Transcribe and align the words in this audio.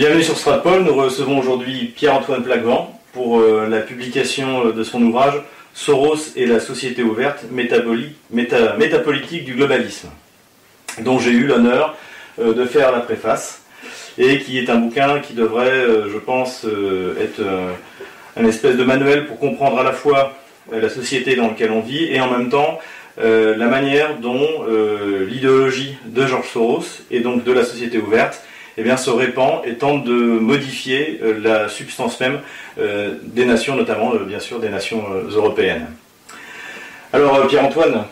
Bienvenue 0.00 0.22
sur 0.22 0.38
Stratpol. 0.38 0.82
Nous 0.82 0.94
recevons 0.94 1.38
aujourd'hui 1.38 1.92
Pierre-Antoine 1.94 2.42
Plaquevent 2.42 2.98
pour 3.12 3.38
euh, 3.38 3.66
la 3.68 3.80
publication 3.80 4.64
euh, 4.64 4.72
de 4.72 4.82
son 4.82 5.02
ouvrage 5.02 5.34
Soros 5.74 6.16
et 6.36 6.46
la 6.46 6.58
société 6.58 7.02
ouverte, 7.02 7.44
métapolitique 7.50 9.44
du 9.44 9.52
globalisme, 9.52 10.08
dont 11.02 11.18
j'ai 11.18 11.32
eu 11.32 11.44
l'honneur 11.44 11.98
euh, 12.40 12.54
de 12.54 12.64
faire 12.64 12.92
la 12.92 13.00
préface 13.00 13.60
et 14.16 14.38
qui 14.38 14.56
est 14.56 14.70
un 14.70 14.76
bouquin 14.76 15.18
qui 15.18 15.34
devrait, 15.34 15.84
je 16.10 16.16
pense, 16.16 16.64
être 17.20 17.42
un 18.38 18.46
espèce 18.46 18.78
de 18.78 18.84
manuel 18.84 19.26
pour 19.26 19.38
comprendre 19.38 19.80
à 19.80 19.84
la 19.84 19.92
fois 19.92 20.32
la 20.72 20.88
société 20.88 21.36
dans 21.36 21.48
laquelle 21.48 21.72
on 21.72 21.82
vit 21.82 22.06
et 22.06 22.22
en 22.22 22.30
même 22.30 22.48
temps 22.48 22.78
la 23.18 23.66
manière 23.66 24.16
dont 24.16 24.64
l'idéologie 25.28 25.96
de 26.06 26.26
George 26.26 26.48
Soros 26.48 27.02
et 27.10 27.20
donc 27.20 27.44
de 27.44 27.52
la 27.52 27.64
société 27.64 27.98
ouverte 27.98 28.42
eh 28.80 28.82
bien, 28.82 28.96
se 28.96 29.10
répand 29.10 29.60
et 29.66 29.74
tente 29.74 30.04
de 30.04 30.14
modifier 30.14 31.20
euh, 31.22 31.38
la 31.38 31.68
substance 31.68 32.18
même 32.18 32.40
euh, 32.78 33.12
des 33.22 33.44
nations, 33.44 33.76
notamment 33.76 34.14
euh, 34.14 34.20
bien 34.20 34.38
sûr 34.38 34.58
des 34.58 34.70
nations 34.70 35.04
européennes. 35.28 35.86
Alors 37.12 37.46
Pierre-Antoine, 37.46 38.04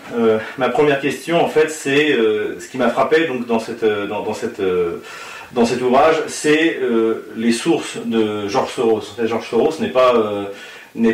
ma 0.59 0.69
première 0.71 1.01
question 1.01 1.41
en 1.41 1.47
fait 1.49 1.71
c'est 1.71 2.17
ce 2.17 2.69
qui 2.69 2.79
m'a 2.79 2.89
frappé 2.89 3.27
donc 3.29 3.47
dans, 3.47 3.61
cette, 3.61 3.85
dans, 3.85 4.35
cette, 4.35 4.61
dans 5.53 5.65
cet 5.65 5.81
ouvrage, 5.83 6.17
c'est 6.27 6.81
les 7.37 7.53
sources 7.53 7.97
de 8.05 8.49
Georges 8.49 8.73
Soros. 8.73 9.03
Georges 9.23 9.49
Soros 9.49 9.75
n'est 9.81 9.91
pas, 9.91 10.15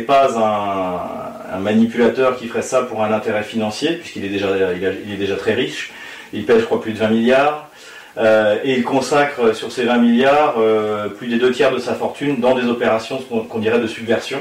pas 0.07 1.51
un, 1.53 1.59
manipulateur 1.59 2.37
qui 2.37 2.47
ferait 2.47 2.63
ça 2.63 2.81
pour 2.81 3.03
un 3.03 3.13
intérêt 3.13 3.43
financier, 3.43 3.97
puisqu'il 3.97 4.25
est, 4.25 4.29
il, 4.29 5.13
est 5.13 5.17
déjà 5.17 5.35
très 5.35 5.53
riche. 5.53 5.91
Il 6.33 6.43
pèse, 6.43 6.61
je 6.61 6.65
crois, 6.65 6.81
plus 6.81 6.93
de 6.93 6.97
20 6.97 7.09
milliards. 7.09 7.69
Euh, 8.17 8.57
et 8.63 8.75
il 8.75 8.83
consacre 8.83 9.53
sur 9.53 9.71
ces 9.71 9.83
20 9.83 9.97
milliards 9.97 10.55
euh, 10.57 11.09
plus 11.09 11.27
des 11.27 11.37
deux 11.37 11.51
tiers 11.51 11.71
de 11.71 11.79
sa 11.79 11.93
fortune 11.95 12.39
dans 12.39 12.55
des 12.55 12.67
opérations 12.67 13.19
qu'on 13.49 13.59
dirait 13.59 13.79
de 13.79 13.87
subversion. 13.87 14.39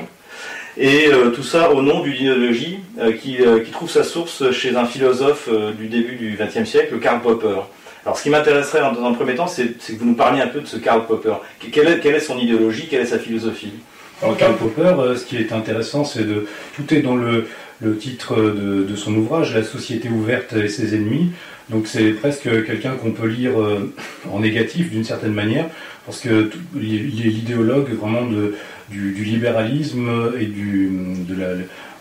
Et 0.77 1.09
euh, 1.09 1.31
tout 1.31 1.43
ça 1.43 1.73
au 1.73 1.83
nom 1.83 2.01
d'une 2.01 2.15
idéologie 2.15 2.81
qui, 3.21 3.39
trouve 3.73 3.91
sa 3.91 4.05
source 4.05 4.51
chez 4.53 4.77
un 4.77 4.85
philosophe 4.85 5.49
du 5.77 5.89
début 5.89 6.17
du 6.17 6.39
XXe 6.39 6.69
siècle, 6.69 6.99
Karl 7.01 7.21
Popper. 7.21 7.61
Alors 8.05 8.19
ce 8.19 8.23
qui 8.23 8.31
m'intéresserait 8.31 8.81
dans 8.81 9.05
un 9.05 9.15
premier 9.15 9.35
temps, 9.35 9.47
c'est 9.47 9.67
que 9.67 9.99
vous 9.99 10.05
nous 10.05 10.15
parliez 10.15 10.43
un 10.43 10.47
peu 10.47 10.61
de 10.61 10.67
ce 10.67 10.77
Karl 10.77 11.07
Popper. 11.07 11.35
Quelle 11.73 11.89
est, 11.89 12.21
son 12.21 12.39
idéologie, 12.39 12.87
quelle 12.89 13.01
est 13.01 13.07
sa 13.07 13.19
philosophie? 13.19 13.73
Alors 14.23 14.37
Karl 14.37 14.55
Popper, 14.57 15.17
ce 15.17 15.25
qui 15.25 15.37
est 15.37 15.53
intéressant, 15.53 16.05
c'est 16.05 16.25
de... 16.25 16.47
Tout 16.77 16.95
est 16.95 17.01
dans 17.01 17.17
le, 17.17 17.47
titre 17.99 18.37
de, 18.37 18.97
son 18.97 19.15
ouvrage, 19.15 19.55
La 19.55 19.65
société 19.65 20.09
ouverte 20.09 20.53
et 20.55 20.69
ses 20.69 20.95
ennemis. 20.95 21.33
Donc 21.71 21.87
c'est 21.87 22.11
presque 22.11 22.49
quelqu'un 22.67 22.95
qu'on 22.97 23.13
peut 23.13 23.27
lire 23.27 23.61
euh, 23.61 23.93
en 24.31 24.41
négatif 24.41 24.91
d'une 24.91 25.05
certaine 25.05 25.33
manière, 25.33 25.67
parce 26.05 26.21
que 26.21 26.51
il 26.77 27.27
est 27.27 27.31
l'idéologue 27.31 27.91
vraiment 27.93 28.27
du, 28.91 29.25
libéralisme 29.25 30.33
et 30.39 30.45
du, 30.45 30.93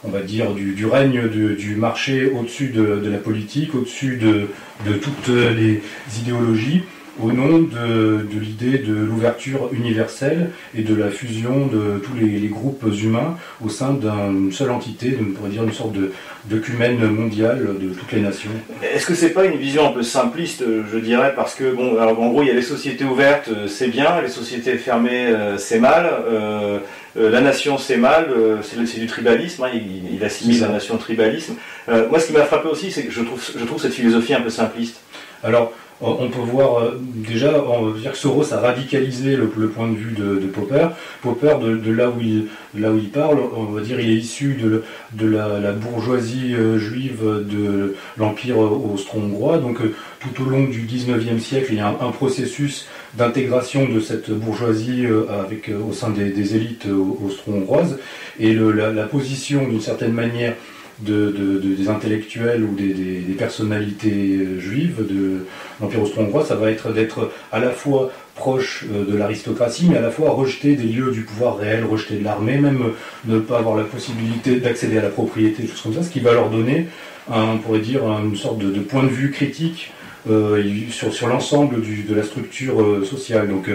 on 0.04 0.10
va 0.10 0.20
dire 0.20 0.52
du, 0.52 0.86
règne 0.86 1.30
du 1.30 1.76
marché 1.76 2.30
au-dessus 2.30 2.70
de, 2.70 3.10
la 3.10 3.18
politique, 3.18 3.74
au-dessus 3.74 4.18
de, 4.18 4.48
de 4.86 4.98
toutes 4.98 5.30
les 5.30 5.82
idéologies 6.20 6.84
au 7.22 7.32
nom 7.32 7.60
de, 7.60 8.26
l'idée 8.40 8.80
de 8.80 8.94
l'ouverture 8.94 9.70
universelle 9.72 10.50
et 10.76 10.82
de 10.82 10.96
la 10.96 11.10
fusion 11.10 11.68
de 11.68 12.00
tous 12.00 12.16
les, 12.16 12.48
groupes 12.48 12.86
humains 13.02 13.38
au 13.64 13.70
sein 13.70 13.94
d'une 13.94 14.52
seule 14.52 14.72
entité, 14.72 15.18
on 15.20 15.32
pourrait 15.34 15.50
dire 15.50 15.64
une 15.64 15.74
sorte 15.74 15.94
de 15.94 16.12
d'œcumène 16.46 17.00
mondial 17.08 17.78
de 17.80 17.94
toutes 17.94 18.12
les 18.12 18.20
nations. 18.20 18.50
Est-ce 18.82 19.06
que 19.06 19.16
c'est 19.16 19.30
pas 19.30 19.46
une 19.46 19.58
vision 19.58 19.88
un 19.88 19.92
peu 19.92 20.04
simpliste, 20.04 20.64
je 20.92 20.98
dirais, 20.98 21.34
parce 21.36 21.56
que 21.56 21.72
bon, 21.74 21.98
alors, 21.98 22.20
en 22.22 22.30
gros, 22.30 22.42
il 22.42 22.48
y 22.48 22.52
a 22.52 22.54
les 22.54 22.62
sociétés 22.62 23.06
ouvertes, 23.06 23.48
euh, 23.48 23.68
c'est 23.68 23.88
bien, 23.88 24.22
les 24.22 24.28
sociétés 24.28 24.78
fermées, 24.78 25.28
euh, 25.28 25.58
c'est 25.58 25.80
mal. 25.80 26.10
Euh, 26.30 26.80
la 27.16 27.42
nation, 27.42 27.78
c'est 27.78 27.98
mal, 27.98 28.28
c'est 28.64 29.00
du 29.00 29.06
tribalisme, 29.06 29.64
hein, 29.64 29.70
il, 29.72 30.16
il, 30.16 30.24
assimile 30.24 30.62
la 30.62 30.70
nation 30.70 30.96
au 30.96 30.98
tribalisme. 30.98 31.54
moi, 31.88 32.20
ce 32.20 32.26
qui 32.26 32.34
m'a 32.34 32.44
frappé 32.44 32.68
aussi, 32.68 32.92
c'est 32.92 33.04
que 33.04 33.12
je 33.12 33.22
trouve, 33.22 33.40
je 33.56 33.64
trouve 33.66 33.80
cette 33.80 33.94
philosophie 33.94 34.34
un 34.34 34.42
peu 34.42 34.50
simpliste. 34.50 35.00
Alors, 35.44 35.74
on 36.02 36.30
peut 36.30 36.40
voir 36.40 36.80
euh, 36.80 37.00
déjà, 37.00 37.64
on 37.64 37.86
veut 37.86 38.00
dire 38.00 38.12
que 38.12 38.18
Soros 38.18 38.54
a 38.54 38.60
radicalisé 38.60 39.38
le, 39.38 39.48
point 39.48 39.88
de 39.88 39.96
vue 39.96 40.12
de, 40.12 40.48
Popper. 40.48 40.88
Popper, 41.22 41.56
de, 41.62 41.92
là 41.92 42.10
où 42.10 42.20
il, 42.20 42.48
là 42.76 42.92
où 42.92 42.98
il 42.98 43.10
parle, 43.10 43.40
on 43.56 43.64
va 43.64 43.82
dire, 43.82 44.00
il 44.00 44.10
est 44.10 44.16
issu 44.16 44.56
de, 44.56 45.26
la, 45.26 45.72
bourgeoisie 45.72 46.56
euh, 46.56 46.78
juive 46.78 47.22
de 47.24 47.96
l'empire 48.18 48.58
austro-hongrois. 48.58 49.60
Donc, 49.60 49.82
euh, 49.82 49.96
tout 50.20 50.44
au 50.44 50.50
long 50.50 50.66
du 50.66 50.82
19e 50.82 51.40
siècle, 51.40 51.68
il 51.72 51.78
y 51.78 51.82
a 51.82 51.88
un, 51.88 52.12
processus 52.12 52.88
d'intégration 53.16 53.88
de 53.88 54.00
cette 54.00 54.32
bourgeoisie 54.32 55.06
avec, 55.30 55.70
au 55.70 55.94
sein 55.94 56.10
des, 56.10 56.56
élites 56.56 56.86
austro-hongroises. 56.86 58.00
Et 58.40 58.56
la 58.56 59.04
position, 59.04 59.68
d'une 59.68 59.82
certaine 59.82 60.14
manière, 60.14 60.56
de, 61.04 61.60
des 61.60 61.90
intellectuels 61.90 62.64
ou 62.64 62.76
des, 62.76 63.36
personnalités 63.38 64.38
euh, 64.38 64.60
juives 64.60 65.06
de 65.08 65.46
l'Empire 65.82 66.04
austro-hongrois, 66.04 66.46
ça 66.46 66.56
va 66.56 66.70
être 66.70 66.94
d'être 66.94 67.32
à 67.52 67.60
la 67.60 67.72
fois 67.72 68.12
proche 68.36 68.86
euh, 68.94 69.06
de 69.06 69.18
l'aristocratie, 69.18 69.88
mais 69.90 69.98
à 69.98 70.02
la 70.02 70.12
fois 70.12 70.32
rejeter 70.32 70.76
des 70.76 70.84
lieux 70.84 71.12
du 71.12 71.22
pouvoir 71.22 71.58
réel, 71.58 71.84
rejeter 71.84 72.18
de 72.18 72.24
l'armée, 72.24 72.58
même 72.58 72.82
euh, 72.82 72.92
ne 73.26 73.40
pas 73.40 73.58
avoir 73.58 73.76
la 73.76 73.84
possibilité 73.84 74.60
d'accéder 74.60 74.98
à 75.00 75.02
la 75.02 75.10
propriété, 75.10 75.64
comme 75.84 75.94
ça, 75.94 76.04
ce 76.04 76.10
qui 76.10 76.20
va 76.20 76.34
leur 76.34 76.50
donner, 76.50 76.88
on 77.30 77.58
pourrait 77.58 77.80
dire, 77.80 78.04
une 78.04 78.36
sorte 78.36 78.60
de, 78.60 78.80
point 78.80 79.04
de 79.04 79.08
vue 79.08 79.32
critique 79.32 79.92
sur, 80.26 81.14
sur 81.14 81.28
l'ensemble 81.28 81.82
de 81.82 82.14
la 82.14 82.24
structure 82.24 83.06
sociale. 83.06 83.48
Donc 83.48 83.70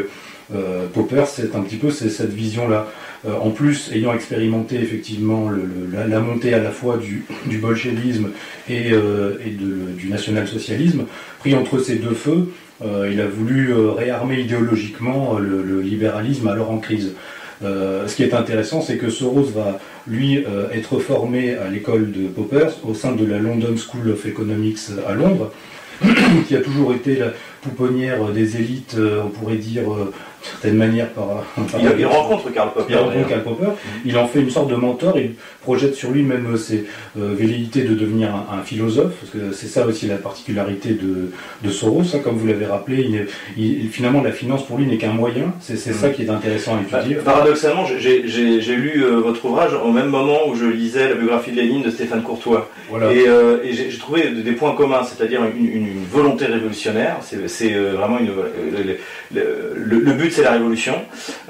Popper, 0.95 1.25
c'est 1.27 1.55
un 1.55 1.61
petit 1.61 1.77
peu 1.77 1.91
cette 1.91 2.33
vision-là. 2.33 2.89
Euh, 3.27 3.35
en 3.41 3.51
plus, 3.51 3.91
ayant 3.93 4.15
expérimenté 4.15 4.77
effectivement 4.77 5.51
la, 5.93 6.21
montée 6.21 6.55
à 6.55 6.63
la 6.63 6.71
fois 6.71 6.99
du, 6.99 7.25
bolchevisme 7.59 8.31
et, 8.69 8.93
euh, 8.93 9.39
du 9.97 10.09
national-socialisme, 10.09 11.05
pris 11.41 11.55
entre 11.55 11.79
ces 11.81 11.97
deux 11.97 12.15
feux, 12.15 12.53
euh, 12.85 13.09
il 13.13 13.21
a 13.21 13.27
voulu 13.27 13.73
réarmer 13.75 14.41
idéologiquement 14.41 15.39
le, 15.39 15.81
libéralisme 15.81 16.47
alors 16.47 16.71
en 16.71 16.79
crise. 16.79 17.15
ce 17.63 18.15
qui 18.15 18.23
est 18.23 18.35
intéressant, 18.35 18.83
c'est 18.83 18.99
que 18.99 19.11
Soros 19.11 19.51
va, 19.53 19.81
lui, 20.07 20.45
être 20.73 21.01
formé 21.01 21.57
à 21.57 21.69
l'école 21.69 22.13
de 22.13 22.29
Popper 22.29 22.69
au 22.85 22.95
sein 22.95 23.13
de 23.13 23.25
la 23.27 23.39
London 23.39 23.75
School 23.77 24.13
of 24.13 24.25
Economics 24.27 24.79
à 25.09 25.15
Londres, 25.15 25.51
qui 26.47 26.55
a 26.55 26.61
toujours 26.61 26.95
été 26.95 27.17
la 27.17 27.33
pouponnière 27.63 28.29
des 28.29 28.57
élites, 28.59 28.97
on 28.97 29.29
pourrait 29.31 29.57
dire, 29.57 29.83
certaine 30.43 30.77
manière 30.77 31.09
par. 31.11 31.45
il, 31.99 32.07
rencontre 32.07 32.51
Karl 32.53 32.73
Popper. 32.73 32.93
Il 32.93 32.97
rencontre 32.97 33.29
Karl 33.29 33.43
Popper. 33.43 33.71
Il 34.05 34.17
en 34.19 34.27
fait 34.27 34.41
une 34.41 34.51
sorte 34.51 34.71
de 34.71 34.77
mentor. 34.77 35.19
Il 35.19 35.35
projette 35.63 35.95
sur 35.95 36.11
lui 36.11 36.23
même 36.23 36.57
ses 36.57 36.87
euh, 37.19 37.35
velléités 37.35 37.83
de 37.83 37.95
devenir 37.95 38.31
un, 38.35 38.63
philosophe, 38.63 39.13
parce 39.21 39.33
que 39.33 39.53
c'est 39.53 39.67
ça 39.67 39.87
aussi 39.87 40.07
la 40.07 40.17
particularité 40.17 40.91
de, 40.91 41.31
de 41.63 41.71
Soros. 41.71 42.03
Hein, 42.15 42.21
comme 42.25 42.37
vous 42.37 42.47
l'avez 42.47 42.67
rappelé, 42.67 43.27
il, 43.57 43.89
finalement 43.91 44.23
la 44.23 44.33
finance 44.33 44.67
pour 44.67 44.79
lui 44.79 44.87
n'est 44.87 44.97
qu'un 44.97 45.13
moyen. 45.13 45.53
C'est 45.61 45.77
ça 45.77 46.09
mm. 46.09 46.13
qui 46.13 46.23
est 46.23 46.31
intéressant 46.31 46.77
à 46.77 46.99
étudier. 46.99 47.17
Bah, 47.17 47.23
paradoxalement, 47.33 47.85
j'ai 47.87 48.77
lu 48.77 49.05
euh, 49.05 49.21
votre 49.21 49.45
ouvrage 49.45 49.73
au 49.75 49.93
même 49.93 50.09
moment 50.09 50.49
où 50.49 50.55
je 50.55 50.65
lisais 50.65 51.09
la 51.09 51.15
biographie 51.15 51.51
de 51.51 51.57
Lénine 51.57 51.83
de 51.83 51.91
Stéphane 51.91 52.23
Courtois. 52.23 52.71
Et, 53.11 53.29
euh, 53.29 53.59
j'ai 53.71 53.99
trouvé 53.99 54.31
des 54.31 54.53
points 54.53 54.75
communs, 54.75 55.03
c'est-à-dire 55.05 55.43
une, 55.45 55.89
volonté 56.11 56.47
révolutionnaire. 56.47 57.19
C'est 57.47 57.71
vraiment 57.75 58.19
une, 58.19 58.31
le, 59.35 59.75
le 59.75 60.13
but 60.13 60.28
c'est 60.31 60.43
la 60.43 60.53
révolution, 60.53 60.95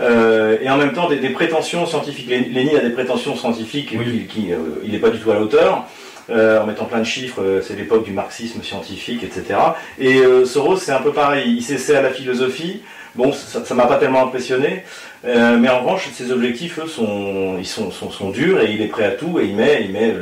euh, 0.01 0.59
et 0.61 0.71
en 0.71 0.77
même 0.77 0.93
temps 0.93 1.09
des, 1.09 1.17
prétentions 1.31 1.87
scientifiques. 1.87 2.29
Lénine 2.29 2.77
a 2.77 2.81
des 2.81 2.91
prétentions 2.91 3.37
scientifiques 3.37 3.91
qui, 4.29 4.53
euh, 4.53 4.57
il 4.85 4.93
n'est 4.93 4.99
pas 4.99 5.11
du 5.11 5.19
tout 5.19 5.31
à 5.31 5.35
la 5.35 5.41
hauteur. 5.41 5.87
Euh, 6.31 6.61
en 6.61 6.67
mettant 6.67 6.85
plein 6.85 6.99
de 6.99 7.05
chiffres, 7.05 7.61
c'est 7.63 7.75
l'époque 7.75 8.05
du 8.05 8.13
marxisme 8.13 8.63
scientifique, 8.63 9.23
etc. 9.23 9.59
Et 9.99 10.21
Soros, 10.45 10.77
c'est 10.77 10.93
un 10.93 11.01
peu 11.01 11.13
pareil, 11.13 11.55
il 11.57 11.63
s'essaie 11.63 11.97
à 11.97 12.03
la 12.03 12.11
philosophie, 12.11 12.83
bon, 13.15 13.33
ça 13.33 13.63
ne 13.71 13.75
m'a 13.75 13.87
pas 13.87 13.97
tellement 13.97 14.27
impressionné, 14.27 14.85
mais 15.25 15.71
en 15.71 15.81
revanche, 15.81 16.11
ses 16.13 16.31
objectifs, 16.31 16.81
eux, 16.81 16.87
sont, 16.87 17.57
ils 17.59 17.67
sont, 17.67 17.91
sont, 17.91 18.29
durs, 18.29 18.61
et 18.61 18.73
il 18.73 18.83
est 18.83 18.89
prêt 18.89 19.07
à 19.07 19.13
tout, 19.13 19.41
et 19.41 19.47
il 19.47 19.57
met, 19.57 19.87
il 19.87 19.93
met 19.93 20.13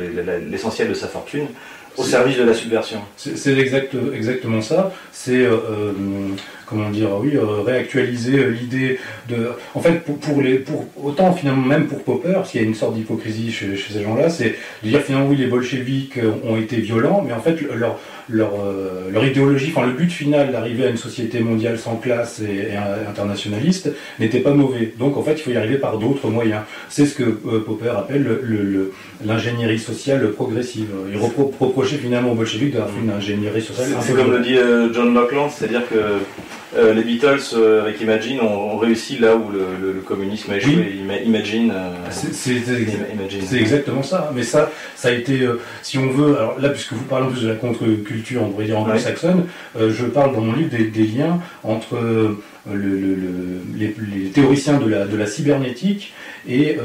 l'essentiel 0.49 0.87
de 0.87 0.93
sa 0.93 1.09
fortune 1.09 1.47
au 1.97 2.03
service 2.03 2.37
de 2.37 2.43
la 2.43 2.53
subversion. 2.53 2.99
C'est 3.15 3.57
exact, 3.57 3.95
exactement 4.13 4.61
ça. 4.61 4.91
C'est 5.11 5.45
comment 6.67 6.89
dire, 6.89 7.09
oui, 7.19 7.35
euh, 7.35 7.61
réactualiser 7.61 8.39
euh, 8.39 8.49
l'idée 8.49 8.99
de. 9.29 9.51
En 9.73 9.79
fait, 9.79 10.03
pour, 10.03 10.41
les, 10.41 10.55
pour 10.55 10.85
autant 11.01 11.33
finalement 11.33 11.65
même 11.65 11.87
pour 11.87 12.03
Popper, 12.03 12.41
qu'il 12.45 12.61
y 12.61 12.63
a 12.63 12.67
une 12.67 12.75
sorte 12.75 12.95
d'hypocrisie 12.95 13.51
chez, 13.51 13.77
ces 13.77 14.03
gens-là, 14.03 14.29
c'est 14.29 14.55
de 14.83 14.89
dire 14.89 15.01
finalement 15.01 15.27
oui, 15.27 15.37
les 15.37 15.47
bolcheviks 15.47 16.17
euh, 16.17 16.33
ont 16.43 16.57
été 16.57 16.77
violents, 16.77 17.23
mais 17.25 17.33
en 17.33 17.39
fait 17.39 17.57
leur 18.29 19.25
idéologie, 19.25 19.71
enfin 19.73 19.87
le 19.87 19.93
but 19.93 20.11
final 20.11 20.51
d'arriver 20.51 20.85
à 20.85 20.89
une 20.89 20.97
société 20.97 21.39
mondiale 21.39 21.79
sans 21.79 21.95
classe 21.95 22.41
et, 22.41 22.75
internationaliste 23.07 23.89
n'était 24.19 24.41
pas 24.41 24.51
mauvais. 24.51 24.93
Donc 24.99 25.15
en 25.15 25.23
fait, 25.23 25.33
il 25.33 25.39
faut 25.39 25.51
y 25.51 25.57
arriver 25.57 25.77
par 25.77 25.97
d'autres 25.97 26.29
moyens. 26.29 26.63
C'est 26.89 27.05
ce 27.05 27.15
que 27.15 27.23
Popper 27.23 27.93
appelle 27.97 28.27
l'ingénierie 29.25 29.79
sociale 29.79 30.29
progressive. 30.31 30.89
Il 31.09 31.17
reprochait 31.87 32.01
finalement 32.01 32.31
aux 32.31 32.35
bolcheviks 32.35 32.73
d'avoir 32.73 32.89
fait 32.89 33.01
une 33.01 33.11
ingénierie 33.11 33.61
sociale. 33.61 33.89
C'est 34.01 34.13
comme 34.13 34.31
le 34.31 34.39
dit 34.39 34.57
John 34.93 35.13
Locke, 35.13 35.33
c'est-à-dire 35.51 35.87
que 35.87 35.95
euh, 36.75 36.93
les 36.93 37.03
Beatles 37.03 37.39
euh, 37.53 37.81
avec 37.81 38.01
Imagine 38.01 38.41
ont, 38.41 38.77
réussi 38.77 39.17
là 39.17 39.35
où 39.35 39.49
le, 39.49 40.01
communisme 40.05 40.51
a 40.51 40.57
échoué. 40.57 40.99
Imagine. 41.25 41.71
Euh, 41.73 41.91
c'est 42.11 43.57
exactement 43.57 44.03
ça. 44.03 44.31
Mais 44.35 44.43
ça, 44.43 44.69
ça 44.95 45.07
a 45.07 45.11
été, 45.11 45.47
si 45.81 45.97
on 45.97 46.09
veut, 46.09 46.37
alors 46.37 46.59
là, 46.59 46.69
puisque 46.69 46.93
vous 46.93 47.03
parlez 47.05 47.25
en 47.25 47.29
plus 47.29 47.43
de 47.43 47.47
la 47.47 47.55
contre-culture, 47.55 48.43
on 48.43 48.49
pourrait 48.49 48.65
dire 48.65 48.79
anglo-saxonne, 48.79 49.45
je 49.79 50.05
parle 50.05 50.33
dans 50.33 50.41
mon 50.41 50.53
livre 50.53 50.69
des, 50.69 51.03
liens 51.07 51.39
entre 51.63 51.97
les, 52.73 54.29
théoriciens 54.33 54.79
de 54.79 54.89
la, 54.89 55.05
de 55.05 55.17
la 55.17 55.25
cybernétique 55.25 56.13
et, 56.47 56.77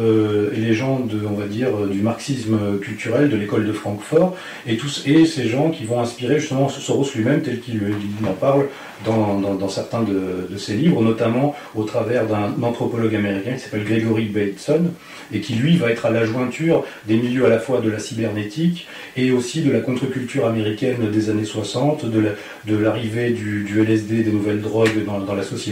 les 0.55 0.75
gens 0.75 1.00
de, 1.00 1.20
on 1.26 1.34
va 1.34 1.46
dire, 1.46 1.87
du 1.88 2.00
marxisme 2.00 2.79
culturel 2.81 3.29
de 3.29 3.37
l'école 3.37 3.67
de 3.67 3.73
Francfort 3.73 4.37
et 4.67 4.76
tous 4.76 5.05
et 5.06 5.25
ces 5.26 5.46
gens 5.46 5.70
qui 5.70 5.84
vont 5.84 6.00
inspirer 6.00 6.40
justement 6.40 6.69
Soros 6.69 7.06
lui-même 7.14 7.43
tel 7.43 7.61
qu'il 7.61 7.81
en 8.26 8.32
parle 8.32 8.67
dans, 9.05 9.69
certains 9.69 10.02
de, 10.02 10.56
ses 10.56 10.75
livres, 10.75 11.02
notamment 11.02 11.55
au 11.75 11.84
travers 11.84 12.26
d'un 12.26 12.55
anthropologue 12.62 13.14
américain 13.14 13.55
qui 13.55 13.61
s'appelle 13.61 13.84
Gregory 13.84 14.26
Bateson, 14.26 14.93
et 15.32 15.40
qui 15.40 15.55
lui 15.55 15.76
va 15.76 15.90
être 15.90 16.06
à 16.06 16.11
la 16.11 16.25
jointure 16.25 16.84
des 17.06 17.17
milieux 17.17 17.46
à 17.46 17.49
la 17.49 17.58
fois 17.58 17.81
de 17.81 17.90
la 17.90 17.99
cybernétique 17.99 18.87
et 19.17 19.31
aussi 19.31 19.62
de 19.62 19.73
la 19.73 19.81
contre-culture 19.81 20.46
américaine 20.46 21.11
des 21.11 21.31
années 21.31 21.44
60, 21.44 22.05
de 22.05 22.76
l'arrivée 22.76 23.31
du, 23.31 23.81
LSD, 23.81 24.23
des 24.23 24.32
nouvelles 24.32 24.61
drogues 24.61 25.05
dans, 25.05 25.34
la 25.34 25.43
société. 25.43 25.72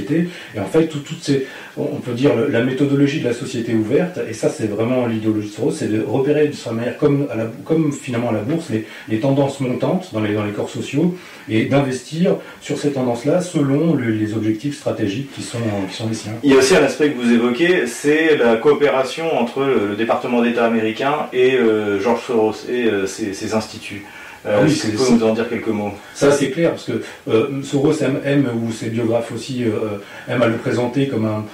Et 0.54 0.60
en 0.60 0.66
fait, 0.66 0.86
toutes 0.86 1.22
ces, 1.22 1.46
on 1.76 1.96
peut 1.96 2.12
dire 2.12 2.32
la 2.48 2.62
méthodologie 2.62 3.20
de 3.20 3.24
la 3.24 3.34
société 3.34 3.74
ouverte, 3.74 4.20
et 4.28 4.32
ça 4.32 4.48
c'est 4.48 4.66
vraiment 4.66 5.06
l'idéologie 5.06 5.48
de 5.48 5.52
Soros, 5.52 5.72
c'est 5.72 5.88
de 5.88 6.02
repérer 6.02 6.48
de 6.48 6.54
sa 6.54 6.72
manière, 6.72 6.96
comme, 6.98 7.92
finalement 7.92 8.30
à 8.30 8.32
la 8.32 8.40
bourse, 8.40 8.70
les, 9.08 9.20
tendances 9.20 9.60
montantes 9.60 10.10
dans 10.12 10.20
les, 10.20 10.34
corps 10.54 10.70
sociaux, 10.70 11.16
et 11.48 11.66
d'investir 11.66 12.36
sur 12.60 12.78
ces 12.78 12.92
tendances-là 12.92 13.40
selon 13.40 13.96
les 13.96 14.34
objectifs 14.34 14.76
stratégiques 14.76 15.32
qui 15.34 15.42
sont, 15.42 15.58
qui 15.88 15.96
sont 15.96 16.08
les 16.08 16.14
siens. 16.14 16.32
Il 16.42 16.50
y 16.50 16.54
a 16.54 16.58
aussi 16.58 16.76
un 16.76 16.82
aspect 16.82 17.10
que 17.10 17.20
vous 17.20 17.32
évoquez, 17.32 17.86
c'est 17.86 18.36
la 18.36 18.56
coopération 18.56 19.38
entre 19.38 19.64
le 19.64 19.96
département 19.96 20.42
d'État 20.42 20.66
américain 20.66 21.26
et 21.32 21.54
euh, 21.54 22.00
George 22.00 22.22
Soros 22.26 22.54
et 22.68 22.86
euh, 22.86 23.06
ses 23.06 23.54
instituts. 23.54 24.04
Euh, 24.46 24.56
ah 24.58 24.62
oui, 24.64 24.70
c'est 24.70 24.92
nous 24.94 25.22
en 25.22 25.34
dire 25.34 25.48
quelques 25.48 25.68
mots 25.68 25.92
Ça, 26.14 26.32
c'est 26.32 26.50
clair, 26.50 26.70
parce 26.70 26.84
que 26.84 27.02
euh, 27.28 27.62
Soros 27.62 27.92
aime, 28.02 28.48
ou 28.64 28.72
ses 28.72 28.88
biographes 28.88 29.32
aussi, 29.32 29.64
euh, 29.64 29.98
aiment 30.28 30.42
à 30.42 30.46
le 30.46 30.56
présenter 30.56 31.08
comme 31.08 31.26
un 31.26 31.44